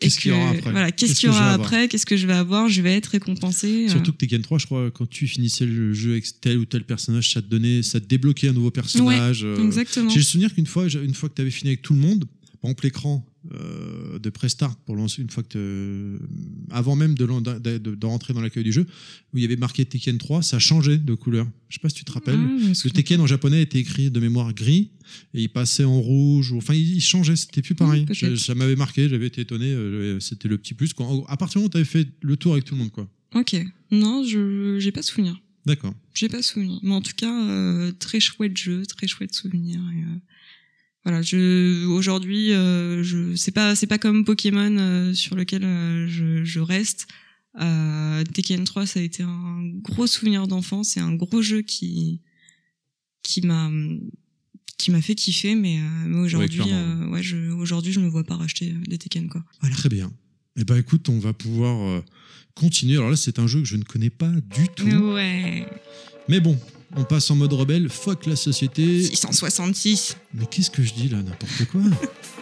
[0.00, 0.70] Qu'est-ce qu'il y aura après?
[0.72, 1.88] Voilà, qu'est-ce qu'il y que je vais aura avoir après?
[1.88, 2.68] Qu'est-ce que je vais avoir?
[2.68, 3.86] Je vais être récompensé.
[3.86, 3.88] euh.
[3.88, 6.82] Surtout que Tekken 3, je crois, quand tu finissais le jeu avec tel ou tel
[6.84, 9.46] personnage, ça te donnait, ça te débloquait un nouveau personnage.
[9.64, 10.10] Exactement.
[10.10, 12.24] J'ai le souvenir qu'une fois, une fois que tu avais fini avec tout le monde,
[12.60, 13.24] par exemple l'écran
[13.54, 16.18] euh, de Prestart pour lancer une fois que te-
[16.72, 18.86] avant même de, lan- de, de- de rentrer dans l'accueil du jeu,
[19.32, 21.46] où il y avait marqué Tekken 3, ça changeait de couleur.
[21.68, 22.38] Je sais pas si tu te rappelles.
[22.38, 24.90] Ah, Le Tekken en japonais était écrit de mémoire gris
[25.34, 26.52] et il passait en rouge.
[26.52, 28.06] ou- Enfin, il il changeait, c'était plus pareil.
[28.12, 29.66] Je- ça m'avait marqué, j'avais été étonné.
[29.66, 30.90] euh, C'était le petit plus.
[31.28, 33.08] À partir du moment où tu avais fait le tour avec tout le monde, quoi.
[33.34, 33.56] Ok.
[33.90, 35.40] Non, je j'ai pas souvenir.
[35.64, 35.94] D'accord.
[36.14, 36.78] J'ai pas souvenir.
[36.82, 39.80] Mais en tout cas, euh, très chouette jeu, très chouette souvenir.
[39.94, 40.16] Et, euh,
[41.04, 46.06] voilà, je aujourd'hui, euh, je c'est pas c'est pas comme Pokémon euh, sur lequel euh,
[46.08, 47.08] je, je reste.
[47.60, 50.90] Euh, Tekken 3, ça a été un gros souvenir d'enfance.
[50.90, 52.20] C'est un gros jeu qui
[53.22, 53.70] qui m'a
[54.78, 58.24] qui m'a fait kiffer, mais, euh, mais aujourd'hui, euh, ouais, je aujourd'hui, je me vois
[58.24, 59.44] pas racheter des Tekken quoi.
[59.60, 59.76] Voilà.
[59.76, 60.12] Très bien.
[60.56, 62.04] Eh ben écoute, on va pouvoir euh,
[62.54, 62.96] continuer.
[62.96, 64.84] Alors là, c'est un jeu que je ne connais pas du tout.
[64.86, 65.66] Ouais.
[66.28, 66.58] Mais bon,
[66.96, 67.88] on passe en mode rebelle.
[67.88, 69.02] Fuck la société.
[69.02, 70.16] 666.
[70.34, 71.18] Mais qu'est-ce que je dis là?
[71.18, 71.80] N'importe quoi?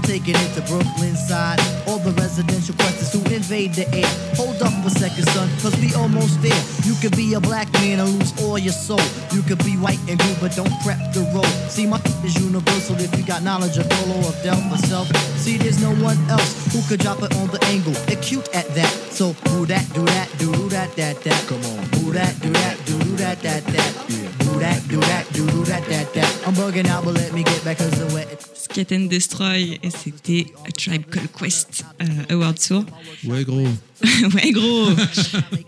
[0.00, 1.60] I'm taking it to Brooklyn side.
[1.86, 4.08] All the residential questions who invade the air.
[4.34, 6.56] Hold up a second, son, cause we almost there.
[6.84, 9.02] You could be a black man and lose all your soul.
[9.30, 11.52] You could be white and blue, but don't prep the road.
[11.68, 15.06] See, my is universal if you got knowledge of Dolo or Del myself.
[15.36, 17.92] See, there's no one else who could drop it on the angle.
[18.08, 18.90] Acute at that.
[19.12, 21.44] So, do that, do that, do that, that, that.
[21.46, 21.84] Come on.
[22.00, 24.19] Do that, do that, do do that, that, that.
[24.60, 26.46] Do that, do that, do do that, that, that.
[26.46, 28.46] I'm bugging out, but let me get back cause the wet.
[28.54, 32.84] Skate and Destroy et c'était A Tribe Called Quest euh, Award Tour.
[33.24, 33.66] Ouais, gros.
[34.34, 34.90] ouais gros.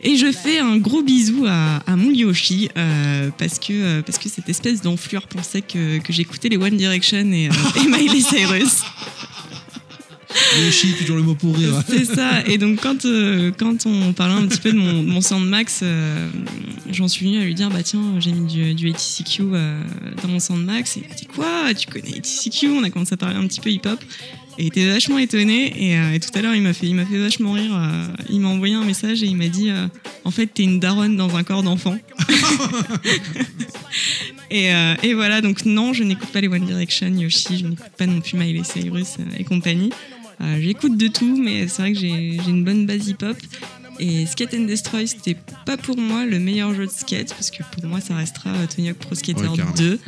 [0.02, 4.18] Et je fais un gros bisou à, à mon Yoshi euh, parce que euh, parce
[4.18, 8.20] que cette espèce d'enflure pensait que, que j'écoutais les One Direction et, euh, et Miley
[8.20, 8.82] Cyrus.
[10.64, 11.82] Yoshi, toujours le mot pour rire.
[11.88, 12.42] C'est ça.
[12.46, 15.80] Et donc quand euh, quand on parlait un petit peu de mon, de mon Soundmax,
[15.82, 16.28] euh,
[16.90, 19.82] j'en suis venue à lui dire bah tiens j'ai mis du, du ATCQ euh,
[20.22, 20.96] dans mon Soundmax.
[20.96, 21.74] Et il m'a dit quoi?
[21.74, 24.00] Tu connais ATCQ On a commencé à parler un petit peu hip hop.
[24.58, 25.72] Et il était vachement étonné.
[25.92, 27.74] Et, euh, tout à l'heure il m'a fait fait vachement rire.
[27.74, 29.86] euh, il m'a envoyé un message et il m'a dit euh,
[30.24, 31.96] en fait t'es une daronne dans un corps d'enfant.
[34.50, 37.86] Et, euh, et voilà, donc non, je n'écoute pas les One Direction, Yoshi, je n'écoute
[37.96, 39.90] pas non plus Miley Cyrus euh, et compagnie.
[40.42, 43.36] Euh, J'écoute de tout, mais c'est vrai que j'ai une bonne base hip-hop.
[44.00, 47.62] Et Skate and Destroy, c'était pas pour moi le meilleur jeu de skate, parce que
[47.72, 49.74] pour moi, ça restera euh, Tony Hawk Pro Skater Ouais, carrément.
[49.76, 49.84] 2.
[49.84, 49.98] euh,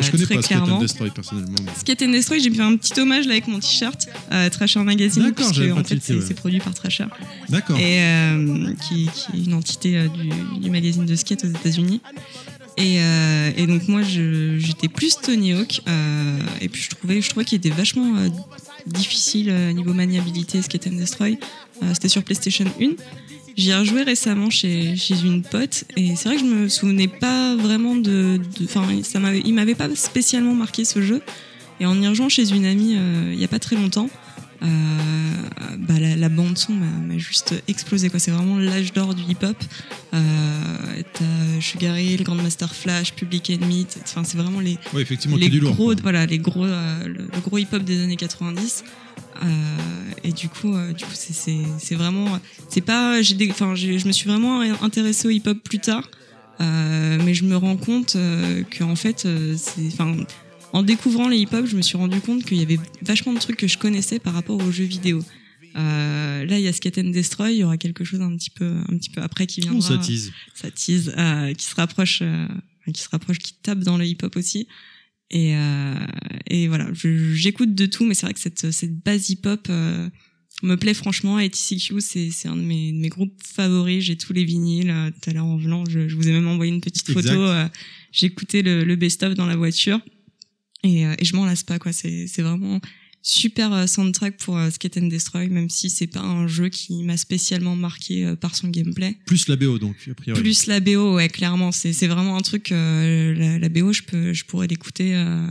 [0.00, 0.76] je connais très pas Skate clairement.
[0.78, 1.56] and Destroy personnellement.
[1.62, 4.80] mais- Skate and Destroy, j'ai fait un petit hommage là avec mon t-shirt euh, Trasher
[4.84, 6.34] Magazine, parce que en fait, c'est ouais.
[6.34, 7.06] produit par Trasher
[7.50, 7.76] D'accord.
[7.78, 12.00] et euh, qui, qui est une entité euh, du, du magazine de skate aux États-Unis.
[12.76, 17.28] Et, euh, et donc moi j'étais plus Tony Hawk euh, et puis je trouvais je
[17.30, 18.28] trouvais qu'il était vachement euh,
[18.86, 21.38] difficile euh, niveau maniabilité Skate and Destroy.
[21.92, 22.90] C'était sur PlayStation 1.
[23.56, 27.06] J'y ai rejoué récemment chez, chez une pote et c'est vrai que je me souvenais
[27.08, 28.84] pas vraiment de, enfin
[29.44, 31.22] il m'avait pas spécialement marqué ce jeu.
[31.80, 34.08] Et en y rejoignant chez une amie euh, il y a pas très longtemps,
[34.64, 38.18] bah, la, la bande son m'a juste explosé quoi.
[38.18, 39.56] C'est vraiment l'âge d'or du hip-hop.
[40.14, 40.18] Euh,
[41.12, 43.86] T'as Sugar Hill, Grandmaster Flash, Public Enemy.
[44.02, 45.74] Enfin c'est vraiment les Ouais, effectivement, les lourd.
[45.74, 45.94] gros quoi.
[46.02, 48.84] voilà les gros euh, le, le gros hip-hop des années 90.
[49.42, 49.46] Euh,
[50.22, 53.74] et du coup, euh, du coup, c'est- c'est c'est vraiment, c'est pas, j'ai, des- enfin,
[53.74, 56.08] je me suis vraiment intéressée au hip-hop plus tard,
[56.60, 60.16] euh, mais je me rends compte euh, que en fait, euh, c'est, enfin,
[60.74, 63.56] en découvrant les hip-hop, je me suis rendu compte qu'il y avait vachement de trucs
[63.56, 65.24] que je connaissais par rapport aux jeux vidéo.
[65.76, 67.52] Euh, là, il y a Skate and Destroy.
[67.54, 69.88] Il y aura quelque chose un petit peu, un petit peu après qui On viendra.
[69.88, 70.32] s'attise.
[70.54, 72.46] ça tease, euh, qui se rapproche, euh,
[72.92, 74.66] qui se rapproche, qui tape dans le hip-hop aussi.
[75.30, 75.94] Et, euh,
[76.48, 80.08] et voilà, j'écoute de tout, mais c'est vrai que cette, cette base hip-hop euh,
[80.62, 81.38] me plaît franchement.
[81.38, 84.02] Et TCQ, c'est c'est un de mes, de mes groupes favoris.
[84.04, 84.90] J'ai tous les vinyles.
[84.90, 87.18] Euh, Tout à l'heure en venant, je, je vous ai même envoyé une petite photo.
[87.20, 87.36] Exact.
[87.38, 87.68] euh,
[88.12, 90.00] J'écoutais le, le best-of dans la voiture
[90.84, 91.92] et, euh, et je m'en lasse pas quoi.
[91.92, 92.80] C'est c'est vraiment
[93.26, 97.02] super euh, soundtrack pour euh, Skate and Destroy, même si c'est pas un jeu qui
[97.04, 99.16] m'a spécialement marqué par son gameplay.
[99.24, 100.38] Plus la BO, donc, a priori.
[100.40, 102.70] Plus la BO, ouais, clairement, c'est c'est vraiment un truc.
[102.70, 105.46] euh, la, la BO, je peux, je pourrais l'écouter, euh,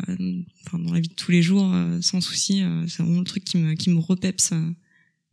[0.68, 2.64] enfin, dans la vie de tous les jours, euh, sans souci.
[2.88, 4.70] c'est vraiment le truc qui me, qui me repepse euh,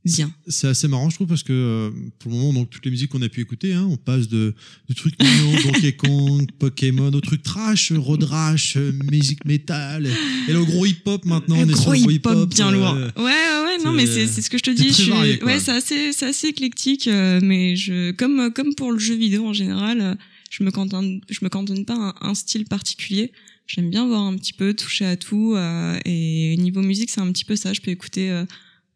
[0.05, 0.33] bien.
[0.49, 3.11] C'est assez marrant, je trouve, parce que euh, pour le moment, donc toutes les musiques
[3.11, 4.55] qu'on a pu écouter, hein, on passe de,
[4.89, 10.51] de trucs mignons, Donkey Kong, Pokémon, aux trucs trash, road rash, euh, musique métal, et,
[10.51, 12.73] et le gros hip-hop maintenant, on Un est sur gros le gros hip-hop bien euh,
[12.73, 12.95] lourd.
[13.17, 14.89] Ouais, ouais, ouais, non, mais c'est c'est ce que je te dis.
[14.89, 18.93] je suis- varié, ouais, c'est assez, c'est assez éclectique, euh, mais je, comme, comme pour
[18.93, 20.15] le jeu vidéo en général, euh,
[20.51, 23.33] je me cantonne, je me cantonne pas à un, un style particulier.
[23.67, 27.31] J'aime bien voir un petit peu, toucher à tout, euh, et niveau musique, c'est un
[27.31, 27.73] petit peu ça.
[27.73, 28.45] Je peux écouter euh,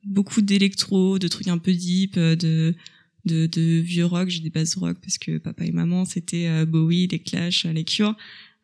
[0.07, 2.75] beaucoup d'électro, de trucs un peu deep, euh, de,
[3.25, 4.29] de, de vieux rock.
[4.29, 7.73] J'ai des bases rock parce que papa et maman, c'était euh, Bowie, les Clash, euh,
[7.73, 8.17] les Cure.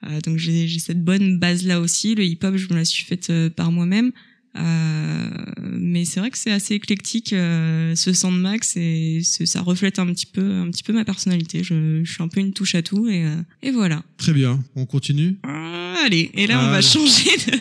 [0.04, 2.14] Euh, donc j'ai j'ai cette bonne base là aussi.
[2.14, 4.12] Le hip hop, je me la suis faite par moi-même.
[4.56, 5.28] Euh,
[5.70, 10.26] mais c'est vrai que c'est assez éclectique euh, ce Sandmax et ça reflète un petit
[10.26, 11.62] peu un petit peu ma personnalité.
[11.62, 14.02] Je, je suis un peu une touche à tout et, euh, et voilà.
[14.16, 15.36] Très bien, on continue?
[15.44, 17.58] Ah, allez, et là on va changer de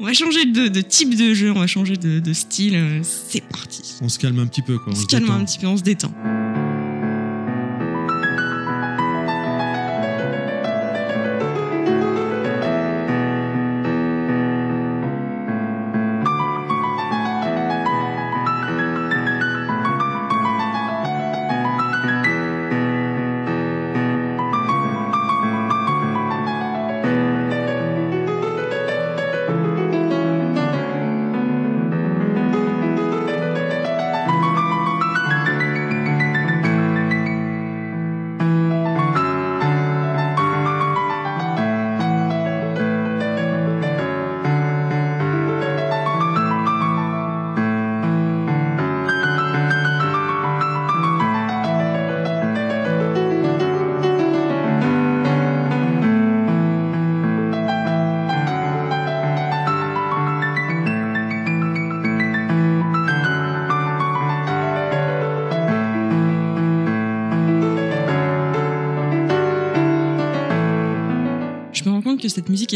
[0.00, 2.74] on va changer de, de type de jeu, on va changer de, de style.
[2.74, 3.94] Euh, C'est parti.
[4.00, 4.92] On se calme un petit peu, quoi.
[4.94, 6.12] On se calme un petit peu, on se détend.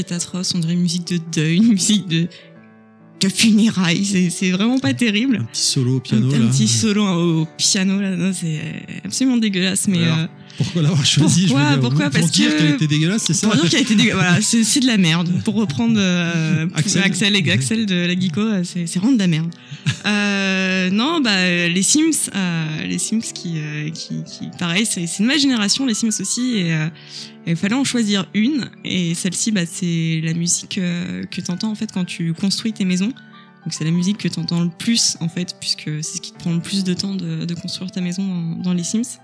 [0.09, 0.55] Est atroce.
[0.55, 2.27] On dirait une musique de deuil, une musique de,
[3.21, 4.05] de funérailles.
[4.31, 5.39] C'est- vraiment pas terrible.
[5.41, 6.47] Un petit solo au piano, un, un là.
[6.51, 7.05] petit solo
[7.43, 8.61] au, piano là, c'est
[9.05, 9.89] absolument dégueulasse.
[9.89, 10.27] Mais Alors, euh,
[10.59, 11.47] Pourquoi l'avoir choisi?
[11.47, 12.11] Pourquoi je veux dire, Pourquoi?
[12.11, 13.49] Pour Parce dire que- qu'elle était dégueulasse, c'est ça?
[13.49, 14.21] pour dire qu'elle été dégueulasse,
[14.53, 15.31] voilà, c'est de la merde.
[15.45, 17.03] Pour reprendre euh, Axel.
[17.03, 19.53] Axel, et Axel de la Geeko, euh, c'est c'est vraiment de la merde.
[20.07, 25.27] Euh, non, bah les Sims, euh, les Sims qui, euh, qui, qui, pareil, c'est de
[25.27, 26.89] ma génération, les Sims aussi, et euh,
[27.47, 28.71] il fallait en choisir une.
[28.85, 32.85] Et celle-ci, bah, c'est la musique euh, que t'entends en fait quand tu construis tes
[32.85, 33.13] maisons.
[33.65, 36.39] Donc c'est la musique que t'entends le plus en fait, puisque c'est ce qui te
[36.39, 39.19] prend le plus de temps de, de construire ta maison dans les Sims.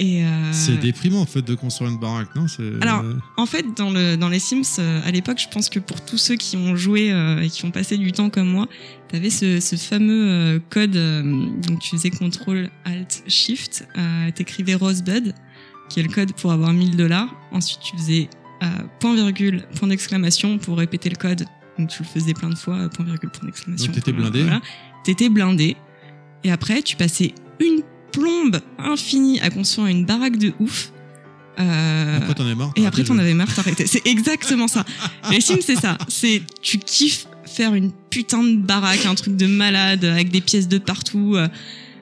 [0.00, 2.46] Et euh, C'est déprimant, en fait, de construire une baraque, non?
[2.46, 3.02] C'est- Alors,
[3.36, 6.18] en fait, dans, le, dans les Sims, euh, à l'époque, je pense que pour tous
[6.18, 8.68] ceux qui ont joué euh, et qui ont passé du temps comme moi,
[9.08, 11.22] t'avais ce, ce fameux euh, code, euh,
[11.66, 15.34] donc tu faisais CTRL ALT SHIFT, euh, t'écrivais Rosebud,
[15.88, 17.34] qui est le code pour avoir 1000 dollars.
[17.50, 18.28] Ensuite, tu faisais
[18.62, 18.66] euh,
[19.00, 21.44] point virgule, point d'exclamation pour répéter le code.
[21.78, 23.86] Donc tu le faisais plein de fois, euh, point virgule, point d'exclamation.
[23.86, 24.42] Donc, t'étais blindé.
[24.42, 24.60] Voilà.
[25.04, 25.76] T'étais blindé.
[26.44, 27.82] Et après, tu passais une
[28.12, 30.92] plombe infinie à construire une baraque de ouf.
[31.60, 32.72] Euh, Après, t'en es marre.
[32.76, 33.86] et après, t'en avais marre, t'arrêtais.
[33.86, 34.84] C'est exactement ça.
[35.30, 35.98] Les Sims, c'est ça.
[36.08, 40.68] C'est, tu kiffes faire une putain de baraque, un truc de malade, avec des pièces
[40.68, 41.48] de partout, euh,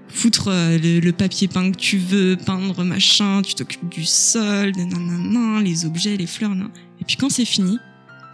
[0.08, 4.72] foutre euh, le, le papier peint que tu veux, peindre machin, tu t'occupes du sol,
[4.76, 6.68] nanana, les objets, les fleurs, nan.
[7.00, 7.78] Et puis quand c'est fini,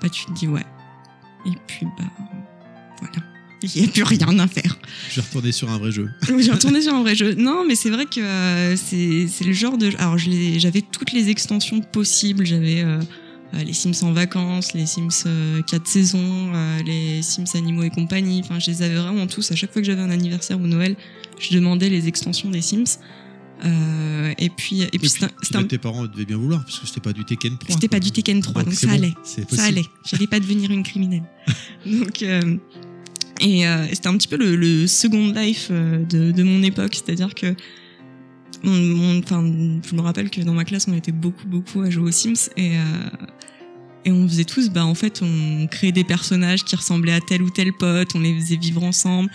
[0.00, 0.64] bah, tu te dis ouais.
[1.46, 2.04] Et puis, bah,
[3.00, 3.31] voilà.
[3.74, 4.78] Il n'y a plus rien à faire.
[5.10, 6.10] Je vais retourner sur un vrai jeu.
[6.38, 7.34] J'ai retourné sur un vrai jeu.
[7.34, 9.90] Non, mais c'est vrai que euh, c'est le genre de.
[9.98, 12.44] Alors, je j'avais toutes les extensions possibles.
[12.46, 12.98] J'avais euh,
[13.54, 16.52] euh, les Sims en vacances, les Sims euh, 4 saisons,
[16.86, 18.40] les Sims animaux et compagnie.
[18.44, 19.50] Enfin, je les avais vraiment tous.
[19.52, 20.96] À chaque fois que j'avais un anniversaire ou Noël,
[21.38, 22.98] je demandais les extensions des Sims.
[23.64, 26.80] Euh, et puis, et puis, Et puis, un- un- tes parents devaient bien vouloir, parce
[26.80, 27.74] que c'était pas du Tekken 3.
[27.76, 29.12] c'était pas du Tekken 3, donc, c'est ça bon, allait.
[29.22, 29.60] Ça possible.
[29.68, 29.84] allait.
[30.04, 31.22] J'allais pas devenir une criminelle.
[31.86, 32.56] donc, euh,
[33.42, 36.94] Et euh, c'était un petit peu le, le second life euh, de, de mon époque,
[36.94, 37.54] c'est-à-dire que
[38.64, 39.44] enfin,
[39.84, 42.50] je me rappelle que dans ma classe, on était beaucoup, beaucoup à jouer aux Sims.
[42.56, 42.82] Et, euh,
[44.04, 47.42] et on faisait tous, bah en fait, on créait des personnages qui ressemblaient à tel
[47.42, 49.30] ou tel pote, on les faisait vivre ensemble.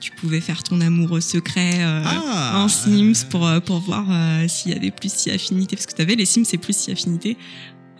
[0.00, 2.64] Tu pouvais faire ton amoureux secret euh, Ah.
[2.64, 6.02] en Sims pour, pour voir euh, s'il y avait plus si affinité, parce que tu
[6.02, 7.36] avais les Sims, c'est plus si affinité.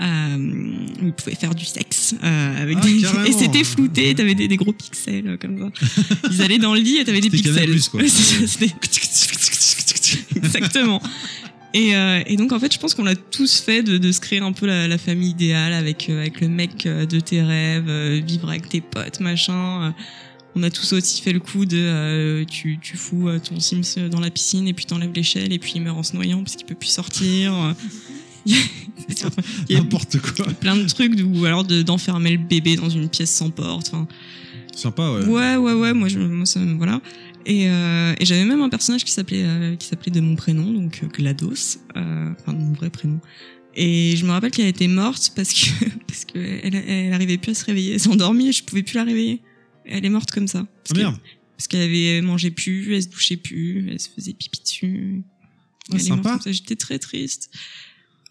[0.01, 0.37] Euh,
[1.03, 3.29] ils pouvaient faire du sexe euh, avec Ah, des...
[3.29, 5.87] et c'était flouté, t'avais des, des gros pixels euh, comme ça.
[6.33, 7.79] Ils allaient dans le lit et t'avais des pixels.
[7.91, 8.01] Quoi.
[10.37, 11.01] Exactement.
[11.75, 14.21] Et, euh, et donc en fait, je pense qu'on l'a tous fait de, de se
[14.21, 17.89] créer un peu la, la famille idéale avec euh, avec le mec de tes rêves,
[17.89, 19.95] euh, vivre avec tes potes, machin.
[20.55, 24.29] On a tous aussi fait le coup de tu tu fous ton Sims dans la
[24.31, 26.75] piscine et puis t'enlèves l'échelle et puis il meurt en se noyant parce qu'il peut
[26.75, 27.75] plus sortir.
[29.71, 30.47] N'importe quoi.
[30.55, 33.89] plein de trucs ou alors de- d'enfermer le bébé dans une pièce sans porte.
[33.93, 34.07] Enfin,
[34.75, 35.25] Sympa, ouais.
[35.27, 37.01] Ouais, ouais, ouais, moi, je, moi ça, me- voilà.
[37.45, 40.73] Et, euh, et j'avais même un personnage qui s'appelait euh, qui s'appelait de mon prénom,
[40.73, 43.21] donc euh, GLaDOS, euh, enfin de mon vrai prénom.
[43.75, 47.51] Et je me rappelle qu'elle était morte parce que parce que elle, elle arrivait plus
[47.51, 49.41] à se réveiller, elle s'est endormie et je pouvais plus la réveiller.
[49.85, 50.67] Elle est morte comme ça.
[50.89, 51.15] Parce Ah,
[51.57, 55.23] parce qu'elle avait mangé plus, elle se douchait plus, elle se faisait pipi dessus.
[55.91, 56.41] Ah, Elle est morte sympa.
[56.53, 57.51] J'étais très triste.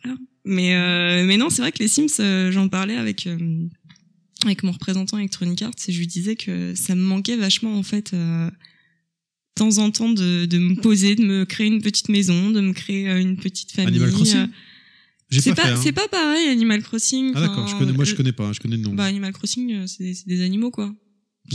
[0.04, 0.18] Voilà.
[0.46, 3.38] Mais euh, mais non, c'est vrai que les Sims, euh, j'en parlais avec euh,
[4.44, 7.84] avec mon représentant Electronic Arts et je lui disais que ça me manquait vachement en
[7.84, 8.14] fait.
[8.14, 12.50] euh, de temps en temps de, de me poser, de me créer une petite maison,
[12.52, 13.90] de me créer une petite famille.
[13.96, 14.48] Animal Crossing?
[15.30, 15.80] J'ai C'est pas, pas, hein.
[15.82, 17.34] c'est pas pareil Animal Crossing.
[17.36, 18.94] Ah d'accord, je connais, moi je connais pas, je connais le nom.
[18.94, 20.94] Bah Animal Crossing, c'est c'est des animaux quoi.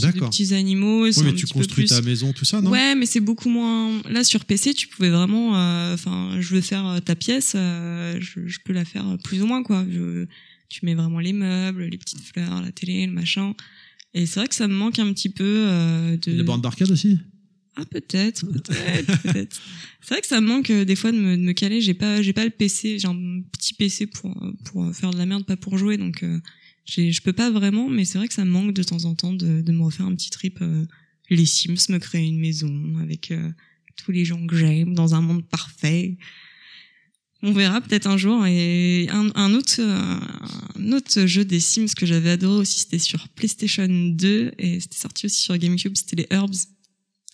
[0.01, 1.03] Des petits animaux.
[1.05, 2.69] Oui, mais tu construis ta maison, tout ça, non?
[2.71, 4.01] Ouais, mais c'est beaucoup moins.
[4.09, 5.57] Là, sur PC, tu pouvais vraiment.
[5.57, 9.41] euh, Enfin, je veux faire euh, ta pièce, euh, je, je peux la faire plus
[9.41, 9.85] ou moins, quoi.
[9.89, 10.25] Je,
[10.69, 13.53] tu mets vraiment les meubles, les petites fleurs, la télé, le machin.
[14.13, 16.31] Et c'est vrai que ça me manque un petit peu euh, de.
[16.31, 17.17] Les bornes d'arcade aussi?
[17.79, 19.61] Ah, peut-être, peut-être, peut-être.
[20.01, 21.79] C'est vrai que ça me manque euh, des fois de me, de me caler.
[21.81, 22.97] J'ai pas, j'ai pas le PC.
[22.97, 24.35] J'ai un petit PC pour
[24.65, 25.97] pour faire de la merde, pas pour jouer.
[25.97, 26.39] Donc, euh,
[26.87, 27.89] je peux pas vraiment.
[27.89, 30.05] Mais c'est vrai que ça me manque de temps en temps de, de me refaire
[30.05, 30.59] un petit trip.
[30.61, 30.85] euh,
[31.29, 33.51] les Sims, me créer une maison avec euh,
[33.97, 36.17] tous les gens que j'aime dans un monde parfait.
[37.43, 38.45] On verra peut-être un jour.
[38.47, 40.19] Et un, un autre, euh,
[40.79, 44.97] un autre jeu des Sims que j'avais adoré aussi, c'était sur PlayStation 2 et c'était
[44.97, 45.95] sorti aussi sur GameCube.
[45.95, 46.55] C'était les Herbs,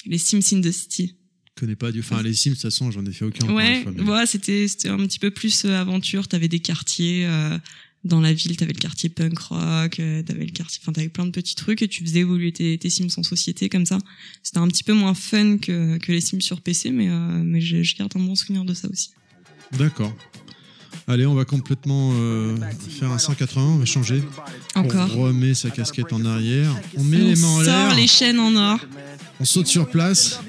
[0.05, 1.15] les Sims in the City.
[1.55, 1.99] Je connais pas du.
[1.99, 3.47] Enfin, les Sims, de toute façon, j'en ai fait aucun.
[3.53, 6.27] Ouais, une fois, mais- voilà, c'était c'était un petit peu plus euh, aventure.
[6.27, 7.57] T'avais des quartiers euh,
[8.03, 11.25] dans la ville, t'avais le quartier punk rock, euh, t'avais le quartier, enfin t'avais plein
[11.25, 13.97] de petits trucs et tu faisais évoluer tes, tes Sims en société comme ça.
[14.43, 17.61] C'était un petit peu moins fun que, que les Sims sur PC, mais euh, mais
[17.61, 19.11] je, je garde un bon souvenir de ça aussi.
[19.77, 20.13] D'accord.
[21.07, 22.55] Allez, on va complètement euh,
[22.99, 24.23] faire un 180, on va changer.
[24.75, 25.09] Encore.
[25.17, 26.73] On remet sa casquette en arrière.
[26.95, 27.95] On met On les mains en sort l'air.
[27.95, 28.79] les chaînes en or.
[29.39, 30.39] On saute sur place.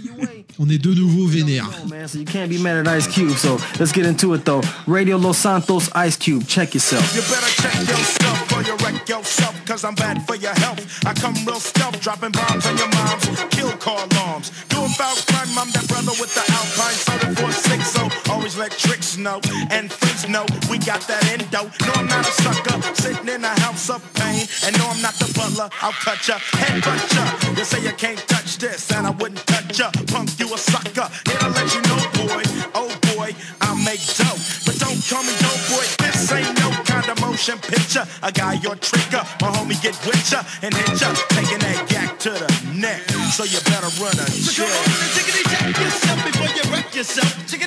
[0.60, 1.68] On est de nouveau vénère.
[1.88, 3.36] Man, so you can't be mad at Ice Cube.
[3.36, 4.60] So let's get into it though.
[4.86, 6.46] Radio Los Santos, Ice Cube.
[6.46, 7.02] Check yourself.
[7.14, 8.24] You better check yourself
[8.54, 10.80] or you wreck yourself, cause I'm bad for your health.
[11.04, 14.52] I come real stealth, dropping bombs on your moms, kill car alarms.
[14.68, 16.98] Doing foul crime, I'm that brother with the Alpine
[17.34, 19.40] 746, so always let tricks know.
[19.70, 21.66] And freaks know we got that endo.
[21.66, 24.46] No, I'm not a sucker, sitting in a house of pain.
[24.64, 27.24] And no, I'm not the butler, I'll cut ya, headbutt ya.
[27.58, 29.90] You say you can't touch this, and I wouldn't touch ya.
[30.12, 31.08] Punk, you a sucker.
[31.28, 32.42] Here to let you know, boy,
[32.74, 34.40] oh boy, I make dope.
[34.66, 38.04] But don't call me dope boy, this ain't no kind of motion picture.
[38.22, 42.18] I got your trigger, my homie get with ya and hit ya, taking that yak
[42.26, 43.00] to the neck.
[43.32, 44.68] So you better run a check.
[45.14, 47.30] Chickity check yourself before you wreck yourself.
[47.46, 47.60] Check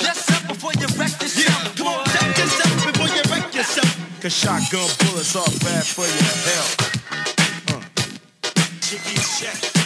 [0.00, 1.36] yourself before you wreck yourself.
[1.36, 3.90] Yeah, come on, check yourself before you wreck yourself.
[4.22, 6.72] Cause shotgun bullets are bad for your health.
[7.68, 7.80] Uh.
[8.80, 9.81] Chicky check.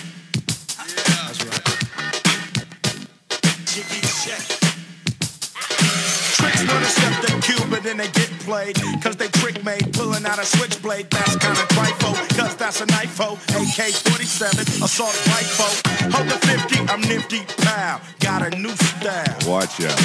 [7.86, 8.76] Then they get played.
[9.02, 11.08] Cause they trick made, pulling out a switchblade.
[11.10, 16.10] That's kinda trifle, cause that's a knife AK 47, assault rifle.
[16.12, 18.00] Hold the 50, I'm nifty, pal.
[18.20, 19.36] Got a new style.
[19.46, 20.00] Watch out.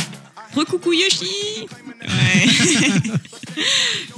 [0.55, 1.67] Recoucou Yoshi
[2.01, 2.47] Ouais.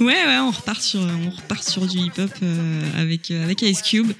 [0.00, 3.82] ouais, ouais, on repart sur, on repart sur du hip-hop euh, avec, euh, avec Ice
[3.82, 4.12] Cube.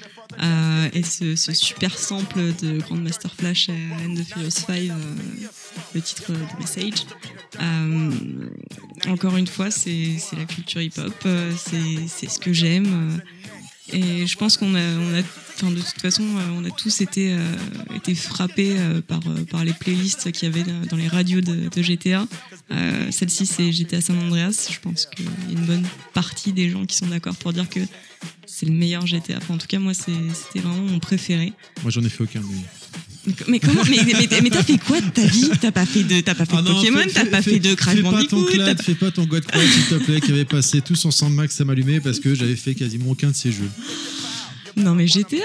[0.42, 3.72] euh, et ce, ce super sample de Grandmaster Flash et
[4.06, 4.90] End of Furious 5, euh,
[5.94, 7.06] le titre de Message.
[7.60, 8.10] Euh,
[9.08, 12.86] encore une fois, c'est la culture hip-hop, euh, c'est ce que j'aime.
[12.86, 13.18] euh,
[13.92, 14.80] et je pense qu'on a,
[15.54, 16.24] enfin de toute façon,
[16.56, 17.36] on a tous été,
[18.16, 18.74] frappés
[19.06, 22.26] par, les playlists qu'il y avait dans- les radios de, GTA.
[23.10, 24.68] Celle-ci, c'est GTA San Andreas.
[24.72, 27.68] Je pense qu'il y a une bonne partie des gens qui sont d'accord pour dire
[27.68, 27.80] que
[28.46, 29.38] c'est le meilleur GTA.
[29.50, 31.52] En tout cas, moi, c'était vraiment mon préféré.
[31.82, 32.40] Moi, j'en ai fait aucun.
[32.40, 32.64] mais-
[33.48, 35.50] Mais, comment Mais, mais, mais t'as fait quoi de ta vie?
[35.60, 37.74] T'as pas fait de, t'as pas fait Ah de non, Pokémon T'as pas fait de
[37.74, 40.20] Crash Fais pas ton Bandicoot t'as clad, pas- fais pas ton God s'il te plaît,
[40.20, 43.34] qui avait passé tous en Sandmax, ça m'allumait parce que j'avais fait quasiment aucun de
[43.34, 43.70] ces jeux.
[44.76, 45.36] Non, mais GTA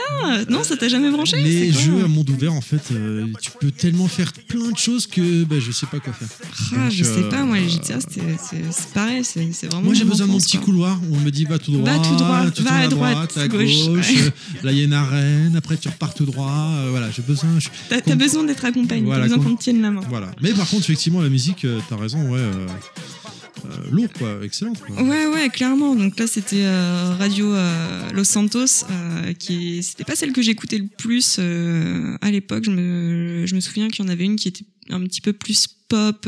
[0.50, 3.72] Non, ça t'a jamais branché Les jeux à monde ouvert, en fait, euh, tu peux
[3.72, 6.28] tellement faire plein de choses que bah, je sais pas quoi faire.
[6.74, 9.84] Ah, Donc, je sais euh, pas, moi, GTA, c'est pareil, c'est vraiment.
[9.84, 10.66] Moi, j'ai besoin de mon petit quoi.
[10.66, 13.14] couloir où on me dit va tout droit, Va tout droit, tu va à droite,
[13.14, 14.10] droite, à gauche, gauche.
[14.12, 14.22] ouais.
[14.24, 14.30] euh,
[14.64, 16.50] Là, il y a une arène, après tu repars tout droit.
[16.78, 17.50] euh, voilà, j'ai besoin.
[17.90, 20.02] T'as besoin d'être accompagné, Voilà, t'as besoin qu'on- te tienne la main.
[20.10, 20.32] Voilà.
[20.42, 22.40] Mais par contre, effectivement, la musique, t'as raison, ouais.
[23.72, 24.40] Euh, lourd, quoi.
[24.44, 24.80] Excellente.
[24.80, 25.02] quoi.
[25.04, 25.96] Ouais, ouais, clairement.
[25.96, 30.78] Donc là, c'était euh, Radio euh, Los Santos, euh, qui c'était pas celle que j'écoutais
[30.78, 32.64] le plus à l'époque.
[32.66, 35.34] Je me, je me souviens qu'il y en avait une qui était un petit peu
[35.34, 36.28] plus pop,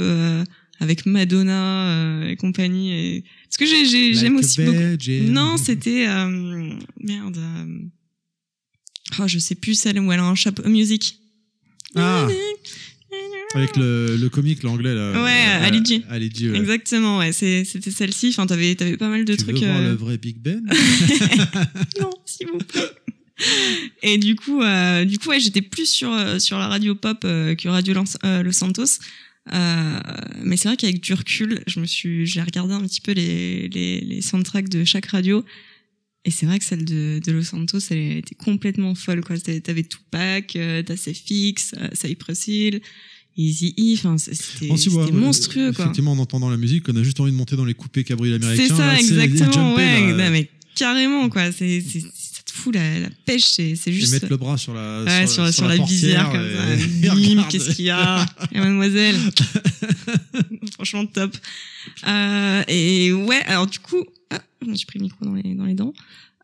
[0.79, 2.91] avec Madonna euh, et compagnie.
[2.93, 3.23] Et...
[3.45, 5.31] Parce que j'ai- j'ai- j'aime Like aussi a beaucoup.
[5.31, 7.37] Non, c'était euh, merde.
[7.37, 7.79] euh,
[9.19, 11.19] Oh, je sais plus celle où elle a un chapeau musique.
[11.95, 12.27] Ah,
[13.55, 15.11] avec le, le comique, l'anglais, là.
[15.23, 15.29] Ouais,
[15.63, 16.03] euh, Ali G.
[16.09, 16.57] Ali G, ouais.
[16.57, 18.29] Exactement, ouais, c'est- c'était celle-ci.
[18.29, 19.57] Enfin, t'avais avais pas mal de Tu trucs.
[19.59, 20.61] veux voir euh, le vrai Big Ben?
[21.99, 22.81] Non, s'il vous plaît.
[24.03, 27.19] Et du coup, euh, du coup, ouais, j'étais plus sur euh, sur la radio pop
[27.25, 28.99] euh, que Radio Los, euh, Los Santos.
[29.51, 29.99] Euh,
[30.43, 33.67] mais c'est vrai qu'avec du recul, je me suis, j'ai regardé un petit peu les,
[33.69, 35.43] les les soundtracks de chaque radio.
[36.23, 39.39] Et c'est vrai que celle de, de Los Santos, elle était complètement folle, quoi.
[39.39, 42.79] T'avais t'avais Tupac, euh, t'as Fix, euh, Cypress Hill,
[43.37, 45.85] Easy E, enfin, c'était ouais, monstrueux, quoi.
[45.85, 48.43] Effectivement, en entendant la musique, on a juste envie de monter dans les coupés cabriolet
[48.43, 48.63] américains.
[48.67, 50.13] C'est ça, là, exactement, ouais.
[50.13, 51.51] là, Non, mais carrément, quoi.
[51.51, 54.11] C'est, c'est, ça te fout la, la pêche, c'est, c'est et juste.
[54.11, 57.13] mettre le bras sur la, Ouais, sur, sur, la, visière, comme ça.
[57.15, 58.25] Bim, qu'est-ce qu'il y a?
[58.51, 59.15] Et mademoiselle.
[60.73, 61.35] Franchement, top.
[62.07, 64.41] Euh, et ouais, alors du coup, ah,
[64.75, 65.93] suis pris le micro dans les, dans les dents.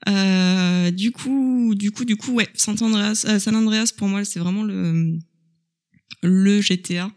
[0.08, 4.24] Euh, du coup, du coup, du coup, ouais, San Andreas, euh, San Andreas pour moi,
[4.24, 5.18] c'est vraiment le
[6.24, 7.12] le GTA.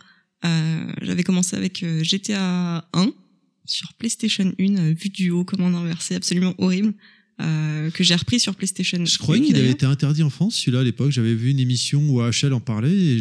[0.45, 3.13] Euh, J'avais commencé avec euh, GTA 1
[3.67, 6.95] sur PlayStation 1, euh, vue du haut, commande inversée, absolument horrible,
[7.41, 9.05] euh, que j'ai repris sur PlayStation.
[9.05, 11.11] Je croyais 1, qu'il avait été interdit en France, celui-là, à l'époque.
[11.11, 13.19] J'avais vu une émission où AHL en parlait et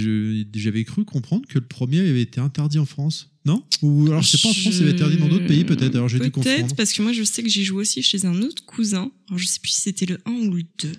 [0.55, 3.29] j'avais cru comprendre que le premier avait été interdit en France.
[3.45, 3.63] Non?
[3.81, 5.95] Ou alors, je sais pas en France, il avait été interdit dans d'autres pays, peut-être.
[5.95, 6.55] Alors, j'ai dû confondre.
[6.55, 9.11] Peut-être, parce que moi, je sais que j'y joue aussi chez un autre cousin.
[9.29, 10.91] Alors, je sais plus si c'était le 1 ou le 2.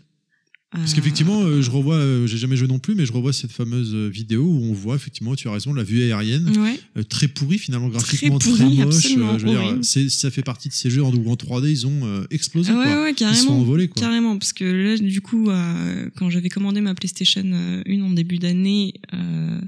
[0.73, 3.51] Parce qu'effectivement, euh, je revois, euh, j'ai jamais joué non plus, mais je revois cette
[3.51, 6.79] fameuse euh, vidéo où on voit, effectivement, tu as raison, la vue aérienne, Ouais.
[6.97, 8.95] euh, très pourrie finalement, graphiquement très, pourrie, moche.
[8.95, 11.69] absolument euh, je veux dire, ça fait partie de ces jeux en, où en 3D,
[11.71, 12.71] ils ont euh, explosé.
[12.73, 13.03] Ah ouais, quoi.
[13.03, 13.61] ouais, Ils se sont carrément.
[13.61, 13.89] envolés.
[13.89, 14.01] Quoi.
[14.01, 18.11] Carrément, parce que là, du coup, euh, quand j'avais commandé ma PlayStation euh, 1 en
[18.11, 19.61] début d'année, euh,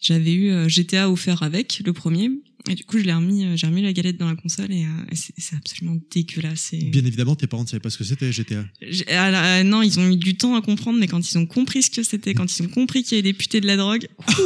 [0.00, 2.30] j'avais eu euh, GTA offert avec, le premier.
[2.68, 4.84] Et du coup, je l'ai remis, euh, j'ai remis la galette dans la console et,
[4.84, 6.72] euh, c'est absolument dégueulasse.
[6.72, 6.84] Et...
[6.84, 8.64] Bien évidemment, tes parents ne savaient pas ce que c'était GTA.
[9.08, 11.82] Ah ah, non, ils ont mis du temps à comprendre, mais quand ils ont compris
[11.82, 14.06] ce que c'était, quand ils ont compris qu'il y avait des putés de la drogue,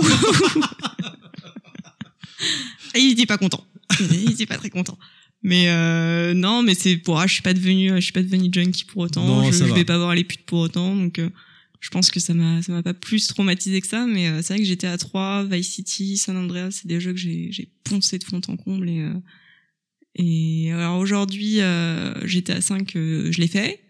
[2.95, 3.67] et ils étaient pas contents.
[4.01, 4.99] Ils étaient pas très contents.
[5.43, 8.49] Mais euh, non, mais c'est pour ah, je suis pas devenu, je suis pas devenu
[8.53, 9.27] junkie pour autant.
[9.27, 9.75] Non, je, je va.
[9.75, 10.95] vais pas voir les putes pour autant.
[10.95, 11.29] Donc, euh,
[11.83, 14.07] je pense que ça m'a, ça m'a pas plus traumatisé que ça.
[14.07, 17.13] Mais euh, c'est vrai que j'étais à 3, Vice City, San Andreas, c'est des jeux
[17.13, 19.13] que j'ai, j'ai poncé de fond en comble et euh,
[20.15, 23.83] et alors aujourd'hui, euh, GTA 5, euh, je l'ai fait.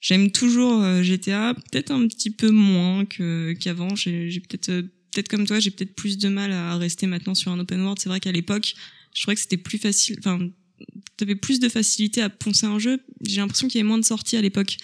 [0.00, 3.94] J'aime toujours euh, GTA, peut-être un petit peu moins que qu'avant.
[3.96, 4.82] J'ai j'ai peut-être
[5.12, 7.98] peut-être comme toi, j'ai peut-être plus de mal à rester maintenant sur un open world.
[8.00, 8.74] C'est vrai qu'à l'époque,
[9.14, 10.16] je trouvais que c'était plus facile.
[10.18, 10.38] Enfin,
[11.16, 13.00] t'avais plus de facilité à poncer un jeu.
[13.22, 14.76] J'ai l'impression qu'il y avait moins de sorties à l'époque.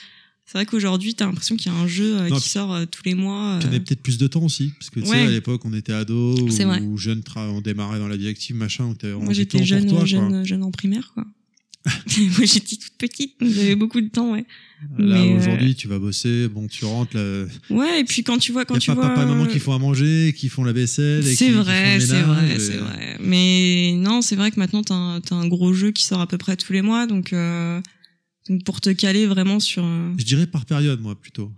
[0.44, 2.84] C'est vrai qu'aujourd'hui, t'as l'impression qu'il y a un jeu euh, Non, qui sort euh,
[2.84, 3.58] tous les mois.
[3.60, 5.26] Tu euh, avais peut-être plus de temps aussi, parce que tu sais, Ouais.
[5.26, 8.98] à l'époque, on était ados ou, tra- on démarrait dans la vie active, machin, donc
[8.98, 10.04] t'avais Moi, j'étais jeune, pour toi.
[10.04, 11.24] jeune, jeune en primaire, quoi.
[12.18, 14.44] Moi, j'étais toute petite, donc j'avais beaucoup de temps, ouais.
[14.98, 18.52] Là, euh, aujourd'hui, tu vas bosser, bon, tu rentres, là, Ouais, et puis quand tu
[18.52, 20.48] vois, quand y a tu pas vois, papa et maman qui font à manger, qui
[20.48, 21.24] font la vaisselle.
[21.24, 23.16] c'est vrai, c'est vrai, et- c'est vrai.
[23.20, 26.26] Mais non, c'est vrai que maintenant t'as un, t'as un gros jeu qui sort à
[26.26, 27.32] peu près tous les mois, donc,
[28.48, 29.84] donc pour te caler vraiment sur.
[29.84, 31.52] un- Je dirais par période, moi, plutôt.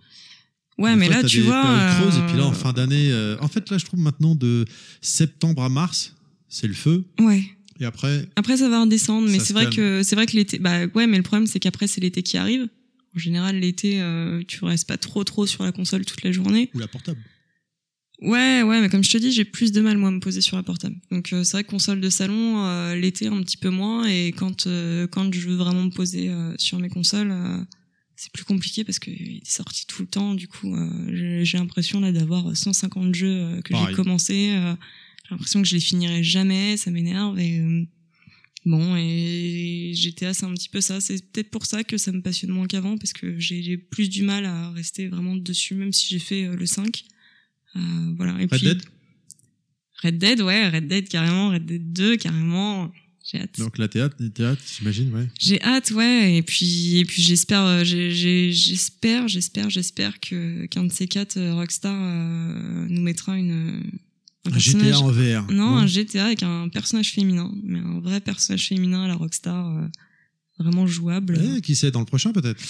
[0.76, 1.96] Ouais, Des mais fois, là tu des vois.
[2.00, 4.34] creuses, et puis là, en euh, fin d'année, euh, en fait, là, je trouve maintenant
[4.34, 4.64] de
[5.00, 6.14] septembre à mars,
[6.48, 7.44] c'est le feu, Ouais.
[7.80, 10.58] et après, Après ça va redescendre, mais c'est vrai que c'est vrai que l'été.
[10.58, 12.68] Bah ouais, mais le problème c'est qu'après c'est l'été qui arrive.
[13.14, 16.70] En général, l'été, euh, tu restes pas trop trop sur la console toute la journée.
[16.74, 17.20] ou la portable.
[18.24, 20.40] Ouais, ouais, mais comme je te dis, j'ai plus de mal moi à me poser
[20.40, 20.96] sur la portable.
[21.10, 24.32] Donc euh, c'est vrai que console de salon, euh, l'été un petit peu moins, et
[24.32, 27.58] quand euh, quand je veux vraiment me poser euh, sur mes consoles, euh,
[28.16, 29.12] c'est plus compliqué parce qu'il
[29.42, 30.34] est sorti tout le temps.
[30.34, 34.50] Du coup, euh, j'ai- l'impression là d'avoir 150 jeux euh, que j'ai commencé.
[34.52, 34.74] euh,
[35.24, 37.60] j'ai l'impression que je les finirai jamais, ça m'énerve et
[38.66, 40.98] Bon, et GTA, c'est un petit peu ça.
[41.02, 44.22] C'est peut-être pour ça que ça me passionne moins qu'avant, parce que j'ai plus du
[44.22, 47.04] mal à rester vraiment dessus, même si j'ai fait le 5.
[47.76, 47.80] Euh,
[48.16, 48.32] voilà.
[48.40, 48.82] Et Red puis, Dead?
[50.02, 52.92] Red Dead, ouais, Red Dead carrément, Red Dead 2 carrément.
[53.24, 53.58] J'ai hâte.
[53.58, 55.26] Donc la théâtre, théâtre j'imagine, ouais.
[55.40, 56.36] J'ai hâte, ouais.
[56.36, 61.54] Et puis, et puis j'espère, euh, j'espère, j'espère, j'espère que qu'un de ces quatre euh,
[61.54, 63.82] Rockstar euh, nous mettra une
[64.46, 65.50] un Un GTA en VR.
[65.50, 69.74] non, un GTA avec un personnage féminin, mais un vrai personnage féminin à la Rockstar,
[69.74, 69.86] euh,
[70.58, 71.40] vraiment jouable.
[71.56, 72.62] Eh, qui sait, dans le prochain peut-être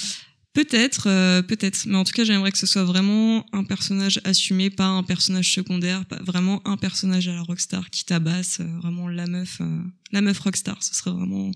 [0.55, 1.85] Peut-être, euh, peut-être.
[1.87, 5.53] Mais en tout cas, j'aimerais que ce soit vraiment un personnage assumé, pas un personnage
[5.53, 9.81] secondaire, pas vraiment un personnage à la Rockstar qui tabasse, euh, vraiment la meuf, euh,
[10.13, 10.81] la meuf Rockstar.
[10.83, 11.51] Ce serait vraiment,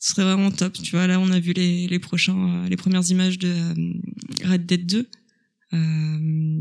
[0.00, 0.72] ce serait vraiment top.
[0.74, 3.54] Tu vois, là, on a vu les, les prochains, euh, les premières images de
[4.44, 5.08] Red Dead 2.
[5.74, 6.60] Euh,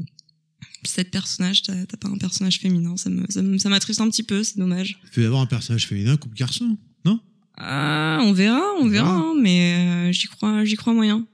[0.84, 4.24] cette personnage, t'as pas un personnage féminin, ça me, ça me- ça m'attriste un petit
[4.24, 5.00] peu, c'est dommage.
[5.06, 7.20] Il peut y avoir un personnage féminin, couple garçon, non?
[7.58, 9.18] Ah, on verra, on verra, verra.
[9.30, 11.28] hein, mais euh, j'y crois, j'y crois moyen.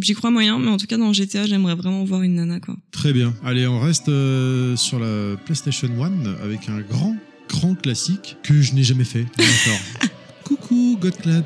[0.00, 2.76] J'y crois moyen, mais en tout cas dans GTA, j'aimerais vraiment voir une nana quoi.
[2.90, 3.34] Très bien.
[3.44, 7.16] Allez, on reste euh, sur la PlayStation 1 avec un grand,
[7.48, 9.26] grand classique que je n'ai jamais fait.
[10.44, 11.44] Coucou, Godclad.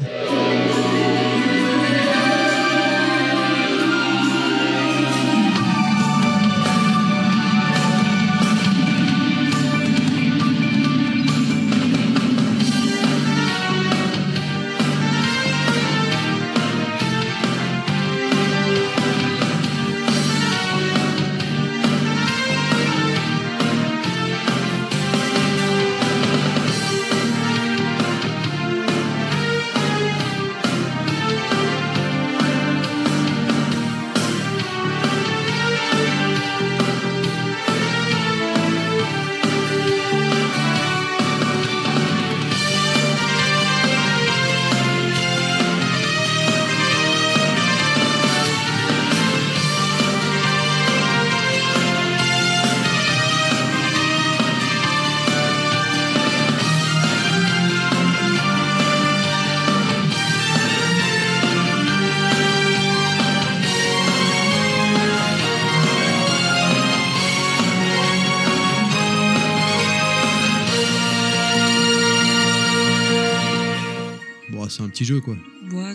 [75.19, 75.37] Quoi.
[75.73, 75.93] Ouais,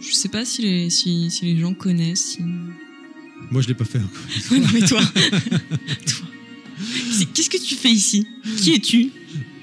[0.00, 2.36] je sais pas si les, si, si les gens connaissent.
[2.36, 2.42] Si...
[3.50, 4.00] Moi, je l'ai pas fait.
[4.50, 5.00] Ouais, non, mais toi,
[7.34, 8.26] Qu'est-ce que tu fais ici?
[8.56, 9.10] Qui es-tu?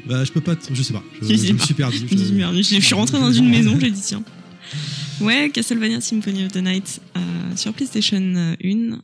[0.06, 1.04] Bah, je peux pas, je sais pas.
[1.22, 2.06] Je, me suis perdu.
[2.10, 4.24] Je suis rentrée dans une maison, j'ai dit tiens.
[5.20, 8.36] Ouais, Castlevania Symphony of the Night euh, sur PlayStation 1.
[8.36, 8.98] Euh,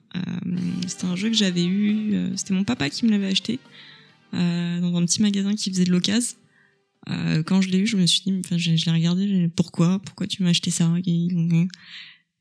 [0.87, 2.13] c'était un jeu que j'avais eu.
[2.13, 3.59] euh, c'était mon papa qui me l'avait acheté
[4.31, 6.35] dans un petit magasin qui faisait de l'occasion.
[7.09, 10.27] Euh, quand je l'ai eu, je me suis dit, enfin, je, l'ai regardé, pourquoi, pourquoi
[10.27, 10.91] tu m'as acheté ça?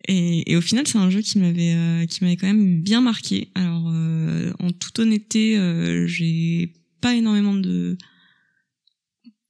[0.09, 3.49] Et, au final, c'est un jeu qui m'avait, euh, qui m'avait quand même bien marqué.
[3.55, 7.97] Alors, euh, en toute honnêteté, euh, j'ai pas énormément de,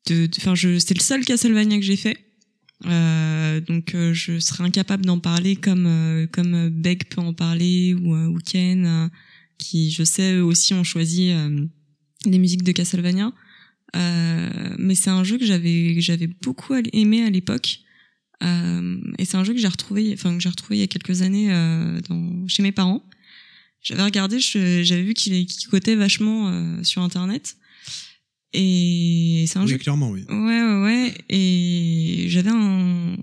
[0.08, 2.18] de, enfin, je, c'est le seul Castlevania que j'ai fait.
[2.86, 8.38] Euh, donc, je serais incapable d'en parler comme, comme Beck peut en parler ou, ou
[8.38, 9.10] Ken,
[9.58, 11.32] qui, je sais, eux aussi ont choisi
[12.26, 13.32] les musiques de Castlevania.
[13.96, 17.80] Euh, mais c'est un jeu que j'avais, j'avais beaucoup aimé à l'époque.
[18.42, 20.88] Euh, et c'est un jeu que j'ai retrouvé, enfin que j'ai retrouvé il y a
[20.88, 23.04] quelques années euh, dans, chez mes parents.
[23.82, 27.56] J'avais regardé, j'avais vu qu'il qu'il cotait vachement euh, sur internet.
[28.52, 30.24] Et c'est un Oui, jeu clairement, oui.
[30.28, 31.14] Ouais, ouais, ouais.
[31.30, 33.16] Et j'avais un,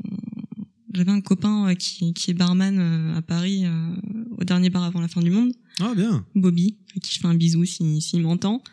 [0.94, 3.96] j'avais un copain qui, qui est barman à Paris, euh,
[4.38, 6.26] au dernier bar avant la fin du monde, Ah, bien.
[6.36, 8.64] Bobby, à qui je fais un bisou s'il s'il m'entend,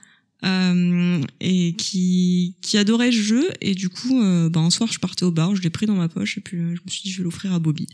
[0.44, 3.48] euh, et qui, qui adorait ce jeu.
[3.60, 5.96] Et du coup, euh, ben, un soir, je partais au bar, je l'ai pris dans
[5.96, 7.86] ma poche, et puis euh, je me suis dit, je vais l'offrir à Bobby.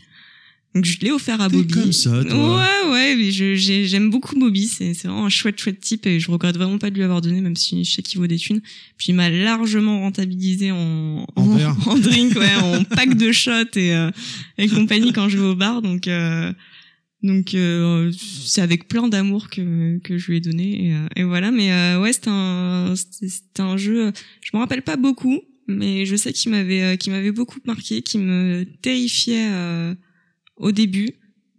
[0.75, 1.71] Donc je l'ai offert à Bobby.
[1.71, 2.57] comme ça, toi.
[2.57, 4.67] Ouais, ouais, mais j'aime beaucoup Bobby.
[4.67, 7.41] C'est vraiment un chouette, chouette type et je regrette vraiment pas de lui avoir donné,
[7.41, 8.61] même si je sais qu'il vaut des thunes.
[8.97, 11.75] Puis il m'a largement rentabilisé en, En verre.
[11.87, 14.09] en drink, ouais, en pack de shots et, euh,
[14.57, 15.83] et compagnie quand je vais au bar.
[15.83, 16.51] Donc, euh,
[17.23, 18.11] donc euh,
[18.45, 20.87] c'est avec plein d'amour que, que je lui ai donné.
[20.87, 24.11] Et, euh, et voilà, mais euh, ouais, c'était un, c'était un jeu.
[24.41, 28.01] Je me rappelle pas beaucoup, mais je sais qu'il m'avait, euh, qu'il m'avait beaucoup marqué,
[28.01, 29.95] qui me terrifiait euh,
[30.57, 31.09] au début.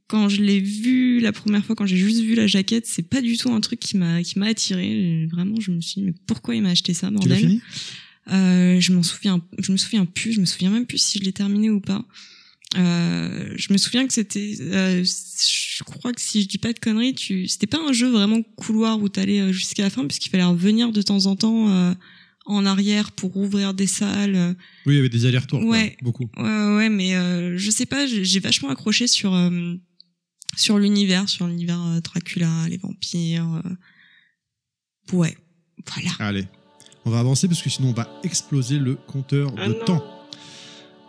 [0.06, 3.22] Quand je l'ai vu la première fois, quand j'ai juste vu la jaquette, c'est pas
[3.22, 5.26] du tout un truc qui m'a qui m'a attiré.
[5.32, 7.60] Vraiment, je me suis dit mais pourquoi il m'a acheté ça, Tu bordel fini?
[8.30, 11.24] Euh, je m'en souviens, je me souviens plus, je me souviens même plus si je
[11.24, 12.04] l'ai terminé ou pas.
[12.77, 16.79] Euh, je me souviens que c'était, euh, je crois que si je dis pas de
[16.79, 20.31] conneries, tu, c'était pas un jeu vraiment couloir où t'allais euh, jusqu'à la fin puisqu'il
[20.31, 21.95] fallait revenir de temps en temps euh,
[22.47, 24.35] en arrière pour ouvrir des salles.
[24.37, 24.55] euh,
[24.87, 25.61] Oui, il y avait des allers-retours.
[25.61, 25.68] quoi.
[25.70, 25.97] Ouais.
[26.03, 26.29] Beaucoup.
[26.37, 29.75] Ouais, ouais, ouais, mais euh, je sais pas, j'ai j'ai vachement accroché sur euh,
[30.57, 33.62] sur l'univers, sur l'univers euh, Dracula, les vampires.
[33.64, 35.16] euh.
[35.16, 35.37] Ouais,
[35.93, 36.11] voilà.
[36.18, 36.45] Allez,
[37.05, 39.85] on va avancer parce que sinon on va exploser le compteur Ah de non.
[39.85, 40.13] temps.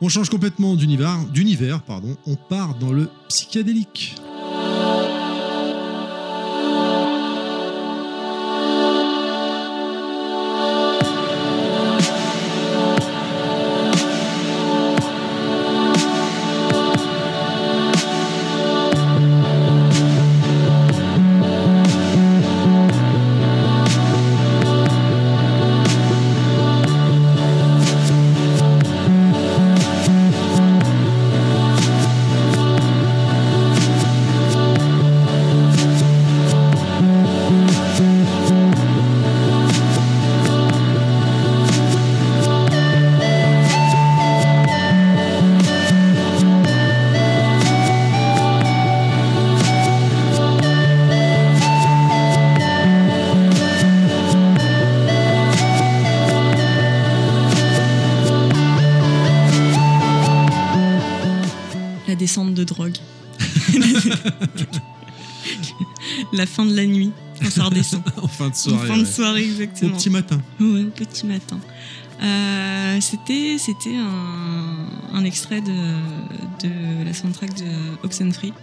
[0.01, 2.17] On change complètement d'univers, pardon.
[2.27, 4.15] On part dans le psychédélique.
[66.45, 68.01] La fin de la nuit, quand ça redescend.
[68.21, 68.87] en fin de En soirée.
[68.87, 69.97] fin de soirée, Au exactement.
[69.97, 70.41] petit matin.
[70.59, 71.59] Ouais, au petit matin.
[72.23, 75.67] Euh, c'était c'était un, un extrait de,
[76.65, 77.65] de la soundtrack de
[78.03, 78.53] Oxenfree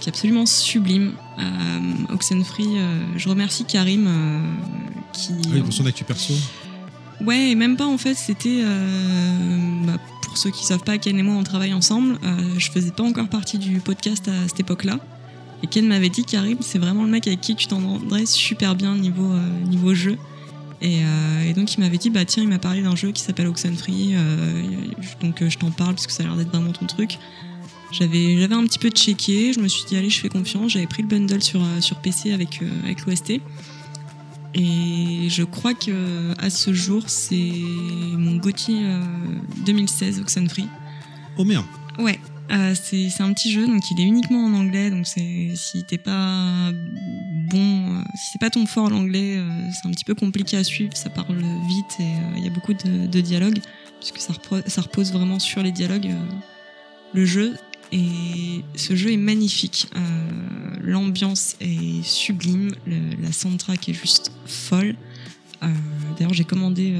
[0.00, 1.12] qui est absolument sublime.
[1.38, 4.08] Euh, Oxenfree, euh, je remercie Karim
[5.12, 6.32] qui Ah Oui, pour son actu perso.
[7.20, 8.62] Ouais, et même pas en fait, c'était
[9.84, 12.18] bah, pour ceux qui savent pas, Ken et moi on travaille ensemble.
[12.56, 14.98] Je faisais pas encore partie du podcast à cette époque-là.
[15.62, 18.96] Et Ken m'avait dit Karim, c'est vraiment le mec avec qui tu t'entendrais super bien
[18.96, 20.16] niveau euh, niveau jeu.
[20.82, 23.22] Et, euh, et donc il m'avait dit bah tiens, il m'a parlé d'un jeu qui
[23.22, 24.62] s'appelle Oxenfree, euh,
[25.20, 27.18] donc euh, je t'en parle parce que ça a l'air d'être vraiment ton truc.
[27.92, 30.72] J'avais j'avais un petit peu checké, je me suis dit allez, je fais confiance.
[30.72, 33.40] J'avais pris le bundle sur sur PC avec avec l'OST.
[34.54, 37.52] Et je crois que à ce jour, c'est
[38.16, 39.02] mon euh,
[39.64, 40.66] 2016 Oxenfree.
[41.36, 41.66] Oh merde.
[41.98, 42.18] Ouais,
[42.50, 44.90] euh, c'est un petit jeu, donc il est uniquement en anglais.
[44.90, 46.72] Donc si t'es pas
[47.48, 50.64] bon, euh, si c'est pas ton fort l'anglais, euh, c'est un petit peu compliqué à
[50.64, 50.96] suivre.
[50.96, 51.38] Ça parle
[51.68, 53.60] vite et euh, il y a beaucoup de, de dialogues
[53.98, 54.32] puisque ça,
[54.66, 56.06] ça repose vraiment sur les dialogues.
[56.06, 56.34] euh,
[57.12, 57.56] le jeu
[57.92, 59.88] et ce jeu est magnifique.
[60.80, 64.94] L'ambiance est sublime, la soundtrack est juste folle.
[66.16, 66.94] D'ailleurs, j'ai commandé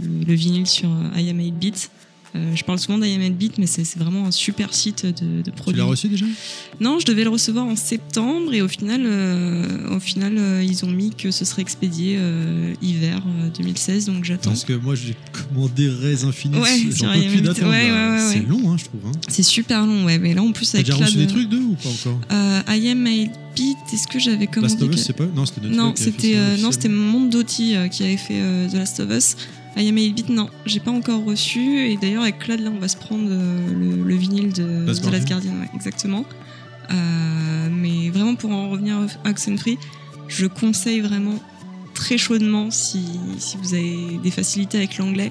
[0.00, 1.90] le, le vinyle sur I Am 8 Bit.
[2.36, 5.10] Euh, je parle souvent d'I Am 8 Bit, mais c'est vraiment un super site de,
[5.10, 5.78] de Tu produits.
[5.80, 6.26] l'as reçu déjà?
[6.80, 10.84] Non, je devais le recevoir en septembre et au final, euh, au final, euh, ils
[10.84, 12.18] ont mis que ce serait expédié
[12.82, 14.50] hiver euh, 2016, donc j'attends.
[14.50, 16.60] Parce que moi j'ai commandé Rez Infinite.
[16.60, 17.42] Ouais, J'en sur peux plus IMDb.
[17.44, 17.70] d'attendre.
[17.70, 19.00] Ouais, C'est long, hein, je trouve.
[19.06, 19.12] Hein.
[19.28, 21.48] C'est super long, ouais, mais là en plus T'as avec déjà Clad, reçu des trucs
[21.48, 22.20] d'eux ou pas encore?
[22.32, 25.24] euh, I Am 8 Bit, est-ce que j'avais commandé Last of Us, que- c'est pas?
[25.34, 29.36] Non, c'était Non, c'était Monde Doty qui avait fait The Last of Us.
[29.76, 31.60] I Am 8 Bit, non, j'ai pas encore reçu.
[31.90, 35.02] Et d'ailleurs, avec Claude, là, on va se prendre euh, le, le vinyle de Last
[35.04, 35.50] The Last Guardian.
[35.52, 36.24] Guardian, ouais, exactement.
[36.90, 39.78] Euh, mais vraiment, pour en revenir à Oxenfree,
[40.28, 41.38] je conseille vraiment
[41.94, 43.04] très chaudement si,
[43.38, 45.30] si vous avez des facilités avec l'anglais.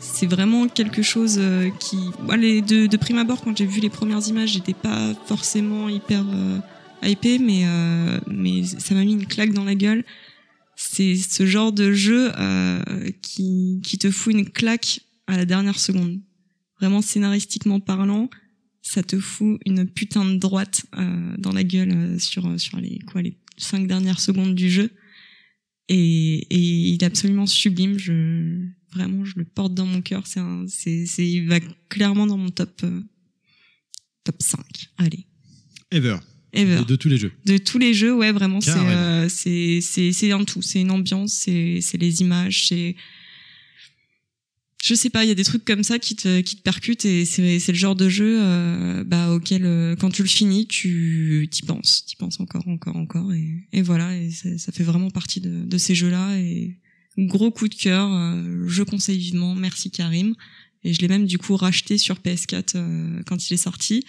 [0.00, 1.96] C'est vraiment quelque chose euh, qui.
[2.22, 5.88] Moi, les- de, de prime abord, quand j'ai vu les premières images, j'étais pas forcément
[5.88, 6.58] hyper euh,
[7.02, 10.04] hypée, mais, euh, mais ça m'a mis une claque dans la gueule.
[10.76, 15.78] C'est ce genre de jeu euh, qui, qui te fout une claque à la dernière
[15.78, 16.20] seconde.
[16.80, 18.28] Vraiment scénaristiquement parlant,
[18.82, 22.98] ça te fout une putain de droite euh, dans la gueule euh, sur, sur les,
[23.10, 24.90] quoi, les cinq dernières secondes du jeu.
[25.88, 27.98] Et, et il est absolument sublime.
[27.98, 30.26] Je, vraiment, je le porte dans mon cœur.
[30.26, 33.00] C'est c'est, c'est, il va clairement dans mon top, euh,
[34.24, 34.60] top 5.
[34.98, 35.26] Allez.
[35.90, 36.18] Ever.
[36.54, 36.78] Ever.
[36.78, 37.32] De, de tous les jeux.
[37.44, 40.62] De tous les jeux, ouais, vraiment, c'est, euh, c'est, c'est, c'est un tout.
[40.62, 42.96] C'est une ambiance, c'est, c'est les images, c'est,
[44.82, 47.04] je sais pas, il y a des trucs comme ça qui te, qui te percutent
[47.04, 50.66] et c'est, c'est le genre de jeu, euh, bah, auquel, euh, quand tu le finis,
[50.66, 55.10] tu, t'y penses, t'y penses encore, encore, encore et, et voilà, et ça, fait vraiment
[55.10, 56.76] partie de, de ces jeux-là et
[57.16, 58.10] gros coup de cœur,
[58.66, 60.34] je conseille vivement, merci Karim.
[60.84, 64.04] Et je l'ai même du coup racheté sur PS4 euh, quand il est sorti.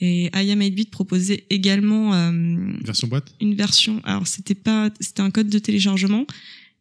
[0.00, 4.00] Et I Am 8-Bit proposait également euh, Version boîte une version.
[4.04, 6.26] Alors c'était pas, c'était un code de téléchargement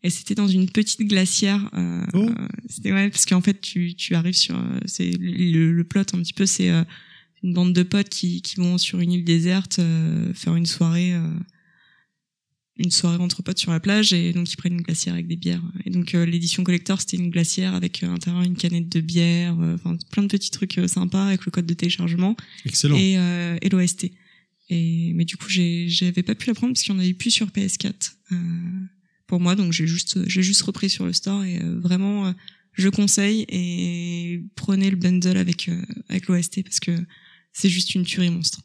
[0.03, 1.70] et c'était dans une petite glacière.
[1.74, 2.30] Euh, Oh.
[2.30, 6.01] euh, c'était ouais parce qu'en fait tu tu arrives sur, euh, c'est le, le plot
[6.13, 6.84] un petit peu c'est euh,
[7.43, 11.13] une bande de potes qui qui vont sur une île déserte euh, faire une soirée.
[12.80, 15.27] Euh, une soirée entre potes sur la plage et donc ils prennent une glacière avec
[15.27, 15.61] des bières.
[15.86, 19.01] Et donc euh, l'édition collector c'était une glacière avec euh, à l'intérieur une canette de
[19.01, 22.95] bière, euh, enfin plein de petits trucs euh, sympas avec le code de téléchargement Excellent.
[22.97, 24.11] et, euh, et l'OST.
[24.69, 27.32] Et mais du coup j'avais pas pu la prendre parce qu'il y en avait plus
[27.32, 28.36] sur PS4 euh,
[29.27, 32.32] pour moi donc j'ai juste j'ai juste repris sur le store et euh, vraiment euh,
[32.73, 36.91] je conseille et prenez le bundle avec euh, avec l'OST parce que
[37.51, 38.61] c'est juste une tuerie monstre.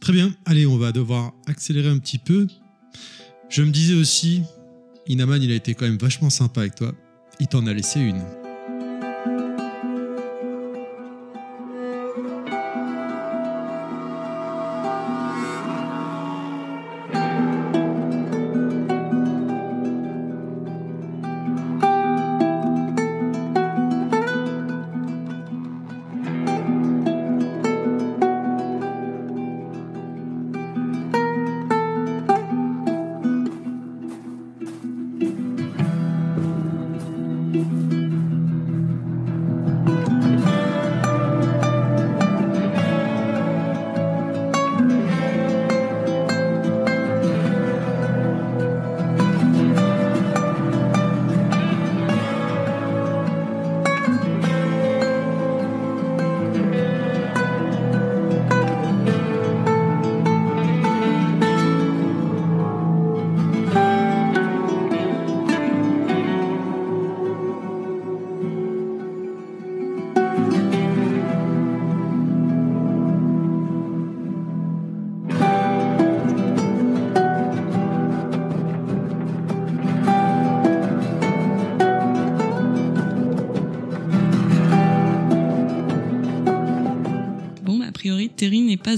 [0.00, 0.36] Très bien.
[0.44, 2.46] Allez, on va devoir accélérer un petit peu.
[3.52, 4.44] Je me disais aussi,
[5.06, 6.92] Inaman, il a été quand même vachement sympa avec toi.
[7.38, 8.22] Il t'en a laissé une.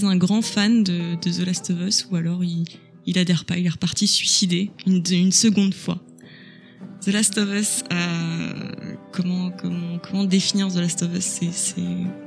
[0.03, 2.65] Un grand fan de, The Last of Us, ou alors il,
[3.07, 6.01] il adhère pas, il est reparti suicider une, seconde fois.
[7.03, 11.83] The Last of Us, euh, comment, comment, comment définir The Last of Us c'est,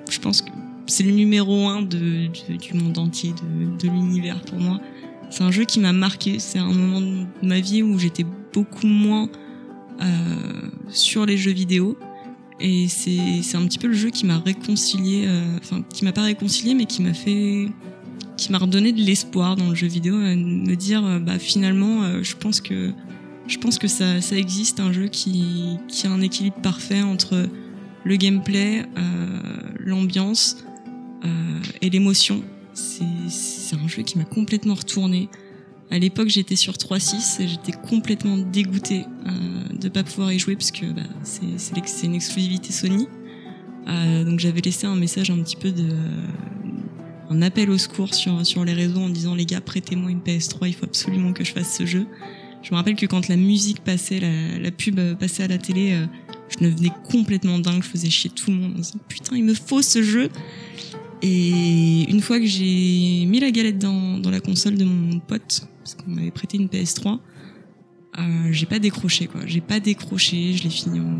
[0.09, 0.49] Je pense que
[0.85, 2.29] c'est le numéro un du
[2.73, 4.79] monde entier, de, de l'univers pour moi.
[5.29, 8.87] C'est un jeu qui m'a marqué, c'est un moment de ma vie où j'étais beaucoup
[8.87, 9.29] moins
[10.01, 10.05] euh,
[10.89, 11.97] sur les jeux vidéo.
[12.59, 16.11] Et c'est c'est un petit peu le jeu qui m'a réconcilié, euh, enfin qui m'a
[16.11, 17.67] pas réconcilié, mais qui m'a fait,
[18.37, 22.03] qui m'a redonné de l'espoir dans le jeu vidéo, euh, me dire euh, bah finalement
[22.03, 22.93] euh, je pense que
[23.47, 27.47] je pense que ça ça existe un jeu qui qui a un équilibre parfait entre
[28.03, 28.85] le gameplay,
[29.79, 30.63] l'ambiance
[31.81, 32.41] et l'émotion.
[32.73, 35.29] C'est un jeu qui m'a complètement retourné.
[35.89, 39.31] À l'époque, j'étais sur 3.6 et j'étais complètement dégoûtée euh,
[39.73, 43.07] de pas pouvoir y jouer parce que bah, c'est une exclusivité Sony.
[43.87, 45.87] Euh, donc j'avais laissé un message un petit peu de
[47.29, 50.67] un appel au secours sur sur les réseaux en disant les gars prêtez-moi une PS3,
[50.67, 52.05] il faut absolument que je fasse ce jeu.
[52.63, 55.57] Je me rappelle que quand la musique passait, la, la pub euh, passait à la
[55.57, 56.05] télé, euh,
[56.49, 59.53] je devenais complètement dingue, je faisais chier tout le monde en disant putain il me
[59.53, 60.29] faut ce jeu.
[61.21, 65.67] Et une fois que j'ai mis la galette dans, dans la console de mon pote,
[65.87, 67.19] parce qu'on m'avait prêté une PS3,
[68.19, 69.45] euh, j'ai pas décroché quoi.
[69.45, 71.17] J'ai pas décroché, je l'ai fini en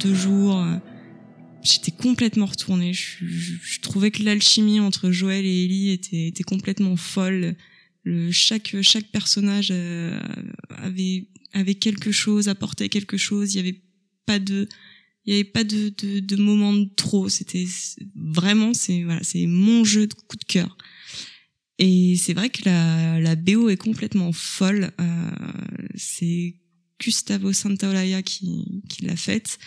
[0.00, 0.64] deux jours.
[1.62, 2.92] J'étais complètement retournée.
[2.92, 7.54] Je, trouvais que l'alchimie entre Joël et Ellie était, complètement folle.
[8.02, 10.18] Le, chaque, chaque personnage euh,
[10.70, 13.54] avait, avait quelque chose, apportait quelque chose.
[13.54, 13.80] Il y avait
[14.26, 14.68] pas de,
[15.24, 17.28] il y avait pas de, de, de moment de trop.
[17.28, 17.66] C'était
[18.16, 20.76] vraiment, c'est voilà, c'est mon jeu de coup de cœur.
[21.78, 24.92] Et c'est vrai que la, la BO est complètement folle.
[25.00, 25.30] Euh,
[25.94, 26.56] c'est
[27.00, 29.58] Gustavo Santaolalla qui, qui l'a faite.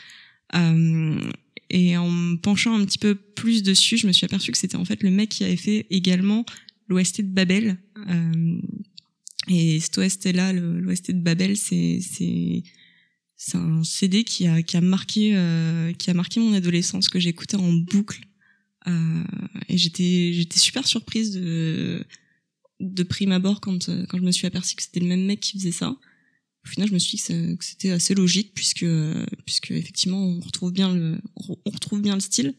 [0.55, 1.31] Euh,
[1.69, 4.77] et en me penchant un petit peu plus dessus, je me suis aperçu que c'était
[4.77, 6.45] en fait le mec qui avait fait également
[6.87, 7.77] l'OST de Babel.
[8.09, 8.61] Euh,
[9.47, 11.99] et cet OST-là, l'OST de Babel, c'est
[13.37, 17.19] c'est un CD qui a qui a marqué euh, qui a marqué mon adolescence que
[17.19, 18.24] j'écoutais en boucle.
[18.87, 19.23] Euh,
[19.67, 22.05] et j'étais j'étais super surprise de
[22.79, 25.39] de prime abord quand euh, quand je me suis aperçue que c'était le même mec
[25.39, 25.89] qui faisait ça.
[25.89, 27.23] Au final, je me suis dit
[27.57, 28.85] que c'était assez logique puisque
[29.45, 32.55] puisque effectivement on retrouve bien le on retrouve bien le style.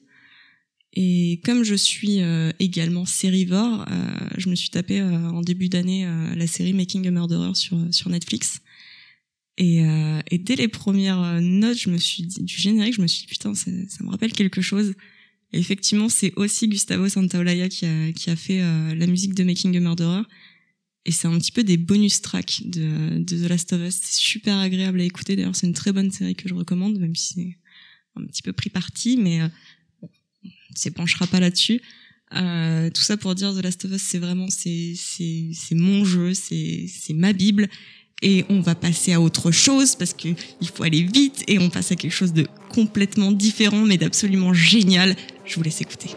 [0.99, 6.07] Et comme je suis euh, également sérivore, euh, je me suis tapé en début d'année
[6.35, 8.61] la série Making a Murderer sur sur Netflix.
[9.59, 9.83] Et,
[10.39, 13.55] dès les premières notes, je me suis dit, du générique, je me suis dit putain,
[13.55, 14.95] ça me rappelle quelque chose.
[15.53, 19.77] Effectivement, c'est aussi Gustavo Santaolalla qui a qui a fait euh, la musique de Making
[19.77, 20.23] a Murderer.
[21.05, 24.01] Et c'est un petit peu des bonus tracks de, de The Last of Us.
[24.03, 25.37] C'est super agréable à écouter.
[25.37, 27.59] D'ailleurs, c'est une très bonne série que je recommande, même si c'est
[28.17, 29.49] un petit peu pris parti, mais euh,
[30.03, 31.81] on ne s'épanchera pas là-dessus.
[32.35, 36.35] Euh, tout ça pour dire The Last of Us, c'est vraiment c'est c'est mon jeu,
[36.35, 37.69] c'est c'est ma bible.
[38.23, 40.29] Et on va passer à autre chose parce que
[40.61, 44.55] il faut aller vite et on passe à quelque chose de complètement différent mais d'absolument
[44.55, 45.17] génial.
[45.45, 46.11] Je vous laisse écouter.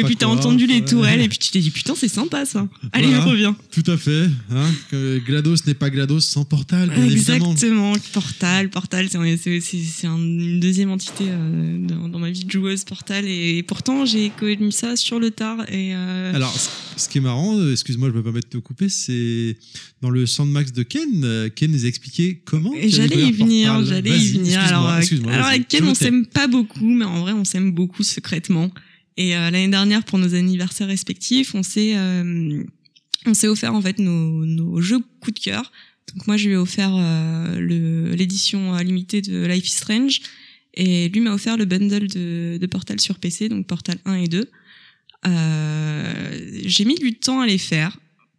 [0.00, 2.66] Et puis t'as entendu les tourelles et puis tu t'es dit putain c'est sympa ça.
[2.92, 3.24] Allez Voilà.
[3.24, 3.56] reviens.
[3.70, 4.28] Tout à fait.
[4.50, 4.70] Hein,
[5.26, 7.52] GLaDOS n'est pas GLaDOS sans Portal, bien évidemment.
[7.52, 12.18] Exactement, Portal, Portal, c'est un- c'est c'est- c'est un- une deuxième entité euh, dans, dans
[12.18, 15.58] ma vie de joueuse, Portal, et, pourtant j'ai connu ça sur le tard.
[15.70, 16.54] Et euh, Alors,
[16.96, 19.56] ce- qui est marrant, euh, excuse-moi, je pas mettre de te couper, c'est
[20.02, 22.72] dans le Sandmax de Ken, Ken nous a expliqué comment.
[22.86, 24.60] j'allais y venir, j'allais y venir.
[24.60, 28.02] Alors, alors avec Ken, on me s'aime pas beaucoup, mais en vrai, on s'aime beaucoup
[28.02, 28.70] secrètement.
[29.16, 32.62] Et euh, l'année dernière, pour nos anniversaires respectifs, on s'est euh,
[33.26, 35.70] on s'est offert en fait nos, nos jeux coup de cœur.
[36.14, 40.20] Donc moi, je lui ai offert euh, l'édition euh, limitée de Life is Strange,
[40.74, 44.28] et lui m'a offert le bundle de, de Portal sur PC, donc Portal 1 et
[44.28, 44.48] 2.
[45.26, 47.98] Euh, j'ai mis du temps à les faire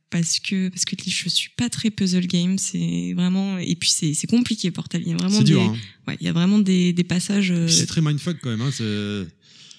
[0.09, 4.15] parce que parce que je suis pas très puzzle game c'est vraiment et puis c'est
[4.15, 5.77] c'est compliqué Portal il y a vraiment C'est des dur, hein.
[6.07, 8.61] ouais il y a vraiment des des passages euh, C'est très mindfuck quand même.
[8.61, 8.71] Hein,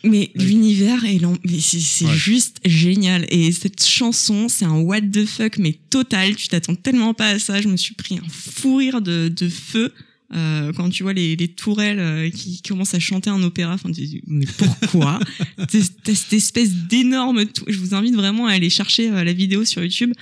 [0.05, 1.21] mais l'univers est
[1.61, 2.17] c'est Ouais.
[2.17, 7.15] juste génial et cette chanson c'est un what the fuck mais total tu t'attends tellement
[7.15, 9.93] pas à ça je me suis pris un fou rire de de feu
[10.35, 13.91] euh, quand tu vois les, les tourelles euh, qui commencent à chanter un opéra, enfin,
[14.27, 15.21] mais pourquoi
[15.59, 17.45] T'as t'as cette espèce d'énorme.
[17.69, 20.15] Je vous invite vraiment à aller chercher euh, la vidéo sur YouTube.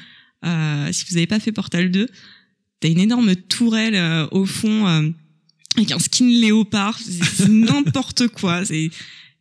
[0.44, 2.08] Euh, si vous n'avez pas fait Portal 2,
[2.80, 5.08] t'as une énorme tourelle euh, au fond euh,
[5.76, 6.98] avec un skin léopard.
[6.98, 8.64] C'est c'est n'importe quoi.
[8.64, 8.90] C'est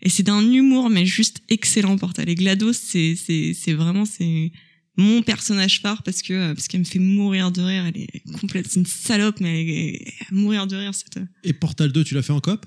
[0.02, 2.30] et c'est d'un humour mais juste excellent Portal.
[2.30, 4.52] Et Glados, c'est c'est c'est vraiment c'est
[4.98, 7.86] mon personnage phare parce que parce qu'elle me fait mourir de rire.
[7.86, 11.20] Elle est complète, c'est une salope mais elle est à mourir de rire cette.
[11.44, 12.66] Et Portal 2, tu l'as fait en coop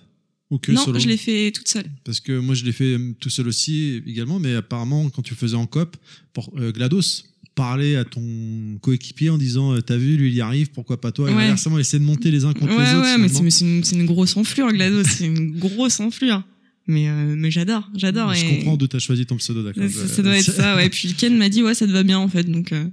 [0.50, 1.90] Ou que non, solo je l'ai fait toute seule.
[2.04, 5.32] Parce que moi, je l'ai fait euh, tout seul aussi également, mais apparemment, quand tu
[5.34, 5.96] le faisais en coop,
[6.32, 7.24] pour, euh, GLaDOS
[7.54, 11.12] parlait à ton coéquipier en disant euh, T'as vu, lui, il y arrive, pourquoi pas
[11.12, 11.30] toi?
[11.30, 11.44] Et Ouais.
[11.44, 13.02] inversement, essayer de monter les uns contre Ouais, les autres.
[13.02, 15.04] ouais, mais c'est mais c'est une, c'est une grosse enflure, GLaDOS.
[15.04, 16.42] c'est une grosse enflure.
[16.86, 18.34] Mais, euh, mais j'adore, j'adore.
[18.34, 19.88] Je et- comprends d'où tu as choisi ton pseudo, d'accord.
[19.88, 20.88] Ça, ça doit être ça, ouais.
[20.90, 22.44] Puis Ken m'a dit, ouais, ça te va bien, en fait.
[22.44, 22.84] Donc, euh,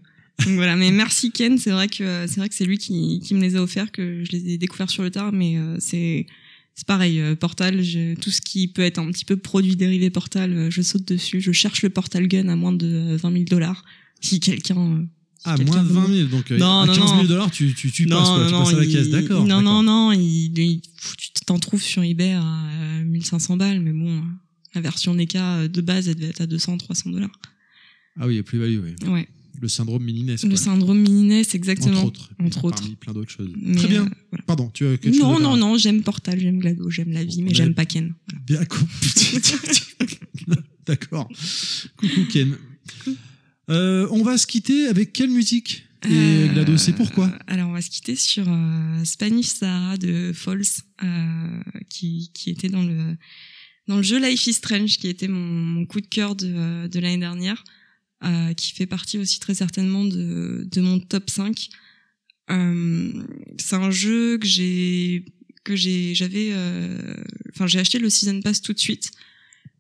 [0.46, 0.76] donc voilà.
[0.76, 1.58] Mais merci Ken.
[1.58, 4.24] C'est vrai que, c'est vrai que c'est lui qui, qui me les a offerts, que
[4.24, 5.32] je les ai découverts sur le tard.
[5.32, 6.28] Mais euh, c'est,
[6.76, 7.20] c'est pareil.
[7.20, 10.70] euh, Portal, je- tout ce qui peut être un petit peu produit dérivé Portal, euh,
[10.70, 11.42] je saute dessus.
[11.42, 13.84] Je cherche le Portal Gun à moins de 20 000 dollars.
[14.22, 15.08] Si quelqu'un.
[15.48, 17.24] Euh, Ah, moins de veut- 20 000, donc euh, Non, à non, 15 000 non.
[17.24, 19.46] dollars, tu, tu, tu passes, quoi, tu passes à la caisse, d'accord.
[19.46, 23.94] Non, non, non, il, il- tu t'en trouves sur eBay à euh, 1500 balles, mais
[23.94, 24.22] bon,
[24.76, 27.32] la version NECA de base, elle devait être à 200, 300 dollars.
[28.20, 29.08] Ah oui, il y a plus-value, oui.
[29.10, 29.28] Ouais.
[29.62, 31.92] Le syndrome mini Le syndrome mini exactement.
[32.00, 32.30] Entre autres.
[32.42, 32.80] Entre autres.
[32.82, 33.50] Parmi plein d'autres choses.
[33.62, 34.04] Mais, Très bien.
[34.06, 34.44] euh, voilà.
[34.46, 37.12] Pardon, tu as quelque chose Non, à non, dire non, j'aime Portal, j'aime GLaDOS, j'aime
[37.12, 38.14] la vie, mais On j'aime pas Ken.
[38.48, 39.40] Bien compris.
[40.88, 41.30] D'accord.
[41.98, 42.56] Coucou Ken.
[43.70, 47.74] Euh, on va se quitter avec quelle musique Et Euh, GLaDOS, c'est pourquoi Alors, on
[47.74, 50.64] va se quitter sur euh, Spanish Sahara de Falls,
[51.04, 53.16] euh, qui, qui était dans le,
[53.88, 57.00] dans le jeu Life is Strange, qui était mon, mon coup de cœur de, de
[57.00, 57.64] l'année dernière.
[58.24, 61.70] euh, qui fait partie aussi très certainement de, de mon top 5.
[62.52, 63.14] Euh,
[63.58, 65.24] c'est un jeu que j'ai
[65.64, 66.98] que j'ai j'avais euh,
[67.54, 69.12] enfin j'ai acheté le season pass tout de suite.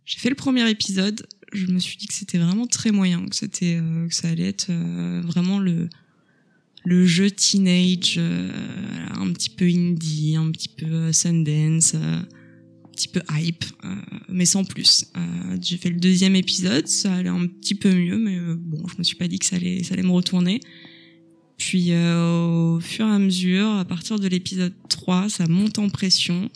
[0.05, 3.35] J'ai fait le premier épisode, je me suis dit que c'était vraiment très moyen, que
[3.35, 5.89] c'était euh, que ça allait être euh, vraiment le
[6.85, 8.49] le jeu teenage euh,
[9.17, 12.25] un petit peu indie, un petit peu euh, Sundance, un
[12.93, 13.63] petit peu hype,
[14.27, 15.05] mais sans plus.
[15.61, 19.03] J'ai fait le deuxième épisode, ça allait un petit peu mieux, mais bon, je me
[19.03, 20.59] suis pas dit que ça allait, ça allait me retourner.
[21.57, 26.49] Puis au fur et à mesure, à partir de l'épisode 3, ça monte en pression.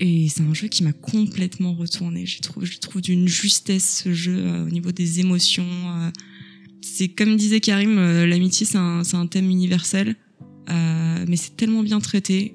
[0.00, 2.26] Et c'est un jeu qui m'a complètement retourné.
[2.26, 5.66] Je trouve, je trouve d'une justesse ce jeu euh, au niveau des émotions.
[5.66, 6.10] euh.
[6.80, 10.16] c'est comme disait Karim, euh, l'amitié c'est un, thème universel,
[10.68, 12.54] mais c'est tellement bien traité.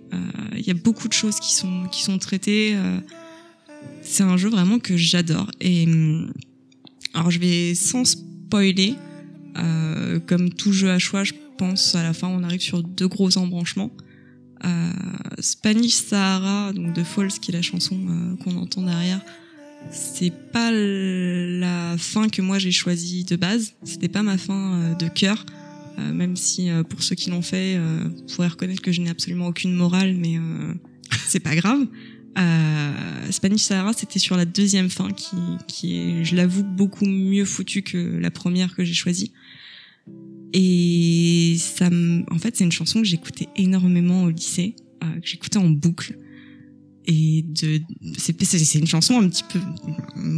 [0.56, 2.78] Il y a beaucoup de choses qui sont qui sont traitées.
[4.02, 5.50] c'est un jeu vraiment que j'adore.
[5.62, 6.32] Et hum,
[7.14, 8.96] alors je vais sans spoiler,
[10.28, 13.38] comme tout jeu à choix, je pense à la fin on arrive sur deux gros
[13.38, 13.92] embranchements.
[15.40, 19.22] Spanish Sahara, donc de Falls, qui est la chanson euh, qu'on entend derrière,
[19.92, 23.74] c'est pas la fin que moi j'ai choisie de base.
[23.84, 25.46] C'était pas ma fin euh, de cœur.
[25.98, 29.48] Euh, même si pour ceux qui l'ont fait, vous pourrez reconnaître que je n'ai absolument
[29.48, 30.38] aucune morale, mais
[31.28, 31.88] c'est pas grave.
[32.38, 35.36] Euh, Spanish Sahara, c'était sur la deuxième fin qui,
[35.68, 39.32] qui est, je l'avoue, beaucoup mieux foutue que la première que j'ai choisie.
[40.54, 41.90] Et ça,
[42.32, 46.18] en fait, c'est une chanson que j'écoutais énormément au lycée, euh, que j'écoutais en boucle.
[47.06, 47.82] Et de,
[48.18, 49.60] c'est, c'est une chanson un petit peu,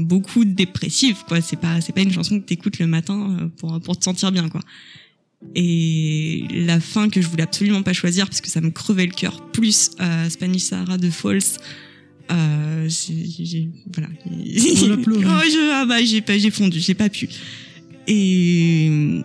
[0.03, 1.41] beaucoup dépressive, quoi.
[1.41, 4.31] C'est pas, c'est pas une chanson que t'écoutes le matin euh, pour, pour te sentir
[4.31, 4.61] bien, quoi.
[5.55, 9.11] Et la fin que je voulais absolument pas choisir parce que ça me crevait le
[9.13, 11.39] cœur, plus euh, Spanish Sahara de Falls.
[12.31, 14.07] Euh, j'ai, j'ai- voilà.
[14.29, 15.25] On a pleuré.
[15.27, 17.27] Oh, je, ah bah, j'ai pas, j'ai fondu, j'ai pas pu.
[18.07, 19.21] Et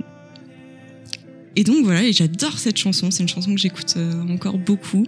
[1.56, 3.10] et donc voilà, et j'adore cette chanson.
[3.10, 5.06] C'est une chanson que j'écoute euh, encore beaucoup.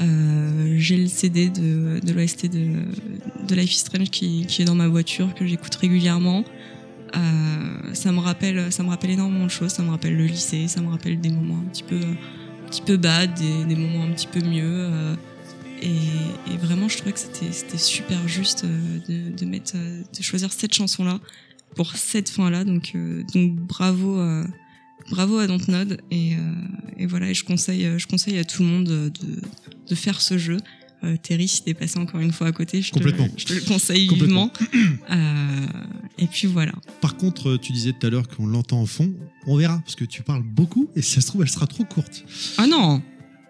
[0.00, 2.66] Euh, j'ai le CD de, de l'OST de,
[3.46, 6.44] de Life is Strange qui, qui est dans ma voiture, que j'écoute régulièrement.
[7.16, 9.70] Euh, ça me rappelle, ça me rappelle énormément de choses.
[9.70, 12.82] Ça me rappelle le lycée, ça me rappelle des moments un petit peu, un petit
[12.82, 14.64] peu bad, des, des moments un petit peu mieux.
[14.64, 15.14] euh,
[15.82, 20.22] et, et vraiment, je trouvais que c'était, super juste euh, de, de mettre, euh, de
[20.22, 21.20] choisir cette chanson-là
[21.76, 22.64] pour cette fin-là.
[22.64, 22.96] Donc,
[23.34, 24.20] donc bravo,
[25.10, 26.00] bravo à Dontnod.
[26.10, 26.38] Et, euh,
[26.98, 29.12] et voilà, et je conseille, euh, je conseille à tout le monde de,
[29.88, 30.58] de faire ce jeu.
[31.02, 33.28] Euh, Terry, si t'es passé encore une fois à côté, je te, Complètement.
[33.36, 34.50] je te le conseille Complètement.
[34.70, 34.98] vivement.
[35.10, 35.66] Euh,
[36.18, 36.72] et puis voilà.
[37.02, 39.12] Par contre, tu disais tout à l'heure qu'on l'entend en fond.
[39.46, 41.84] On verra, parce que tu parles beaucoup et si ça se trouve, elle sera trop
[41.84, 42.24] courte.
[42.56, 43.02] Ah non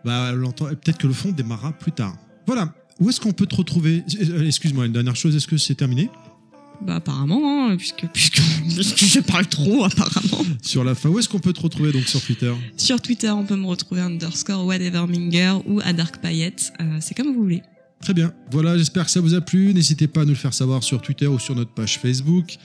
[0.05, 0.67] Bah, l'entend.
[0.67, 2.17] Peut-être que le fond démarrera plus tard.
[2.47, 2.75] Voilà.
[3.01, 4.03] Où est-ce qu'on peut te retrouver?
[4.47, 5.35] Excuse-moi, une dernière chose.
[5.37, 6.11] Est-ce que c'est terminé?
[6.83, 10.45] Bah apparemment, hein, puisque, puisque, je parle trop apparemment.
[10.62, 12.53] Sur la fin, où est-ce qu'on peut te retrouver donc sur Twitter?
[12.77, 16.72] Sur Twitter, on peut me retrouver underscore whateverminger ou à Dark Payette.
[16.81, 17.62] Euh, c'est comme vous voulez.
[18.01, 18.33] Très bien.
[18.51, 19.72] Voilà, j'espère que ça vous a plu.
[19.72, 22.59] N'hésitez pas à nous le faire savoir sur Twitter ou sur notre page Facebook.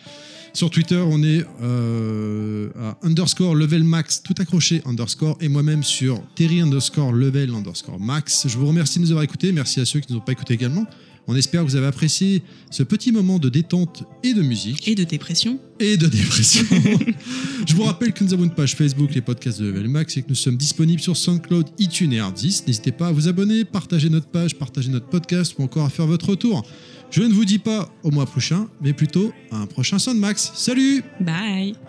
[0.53, 6.21] Sur Twitter, on est euh, à underscore level max, tout accroché underscore, et moi-même sur
[6.35, 8.47] Terry underscore level underscore max.
[8.47, 9.51] Je vous remercie de nous avoir écoutés.
[9.51, 10.85] Merci à ceux qui ne nous ont pas écoutés également.
[11.27, 12.41] On espère que vous avez apprécié
[12.71, 15.59] ce petit moment de détente et de musique Et de dépression.
[15.79, 16.65] et de dépression.
[17.67, 20.23] Je vous rappelle que nous avons une page Facebook, les podcasts de Level Max, et
[20.23, 22.63] que nous sommes disponibles sur SoundCloud, iTunes et Hardis.
[22.67, 26.07] N'hésitez pas à vous abonner, partager notre page, partager notre podcast ou encore à faire
[26.07, 26.65] votre retour.
[27.11, 30.51] Je ne vous dis pas au mois prochain, mais plutôt à un prochain Soundmax.
[30.55, 31.88] Salut Bye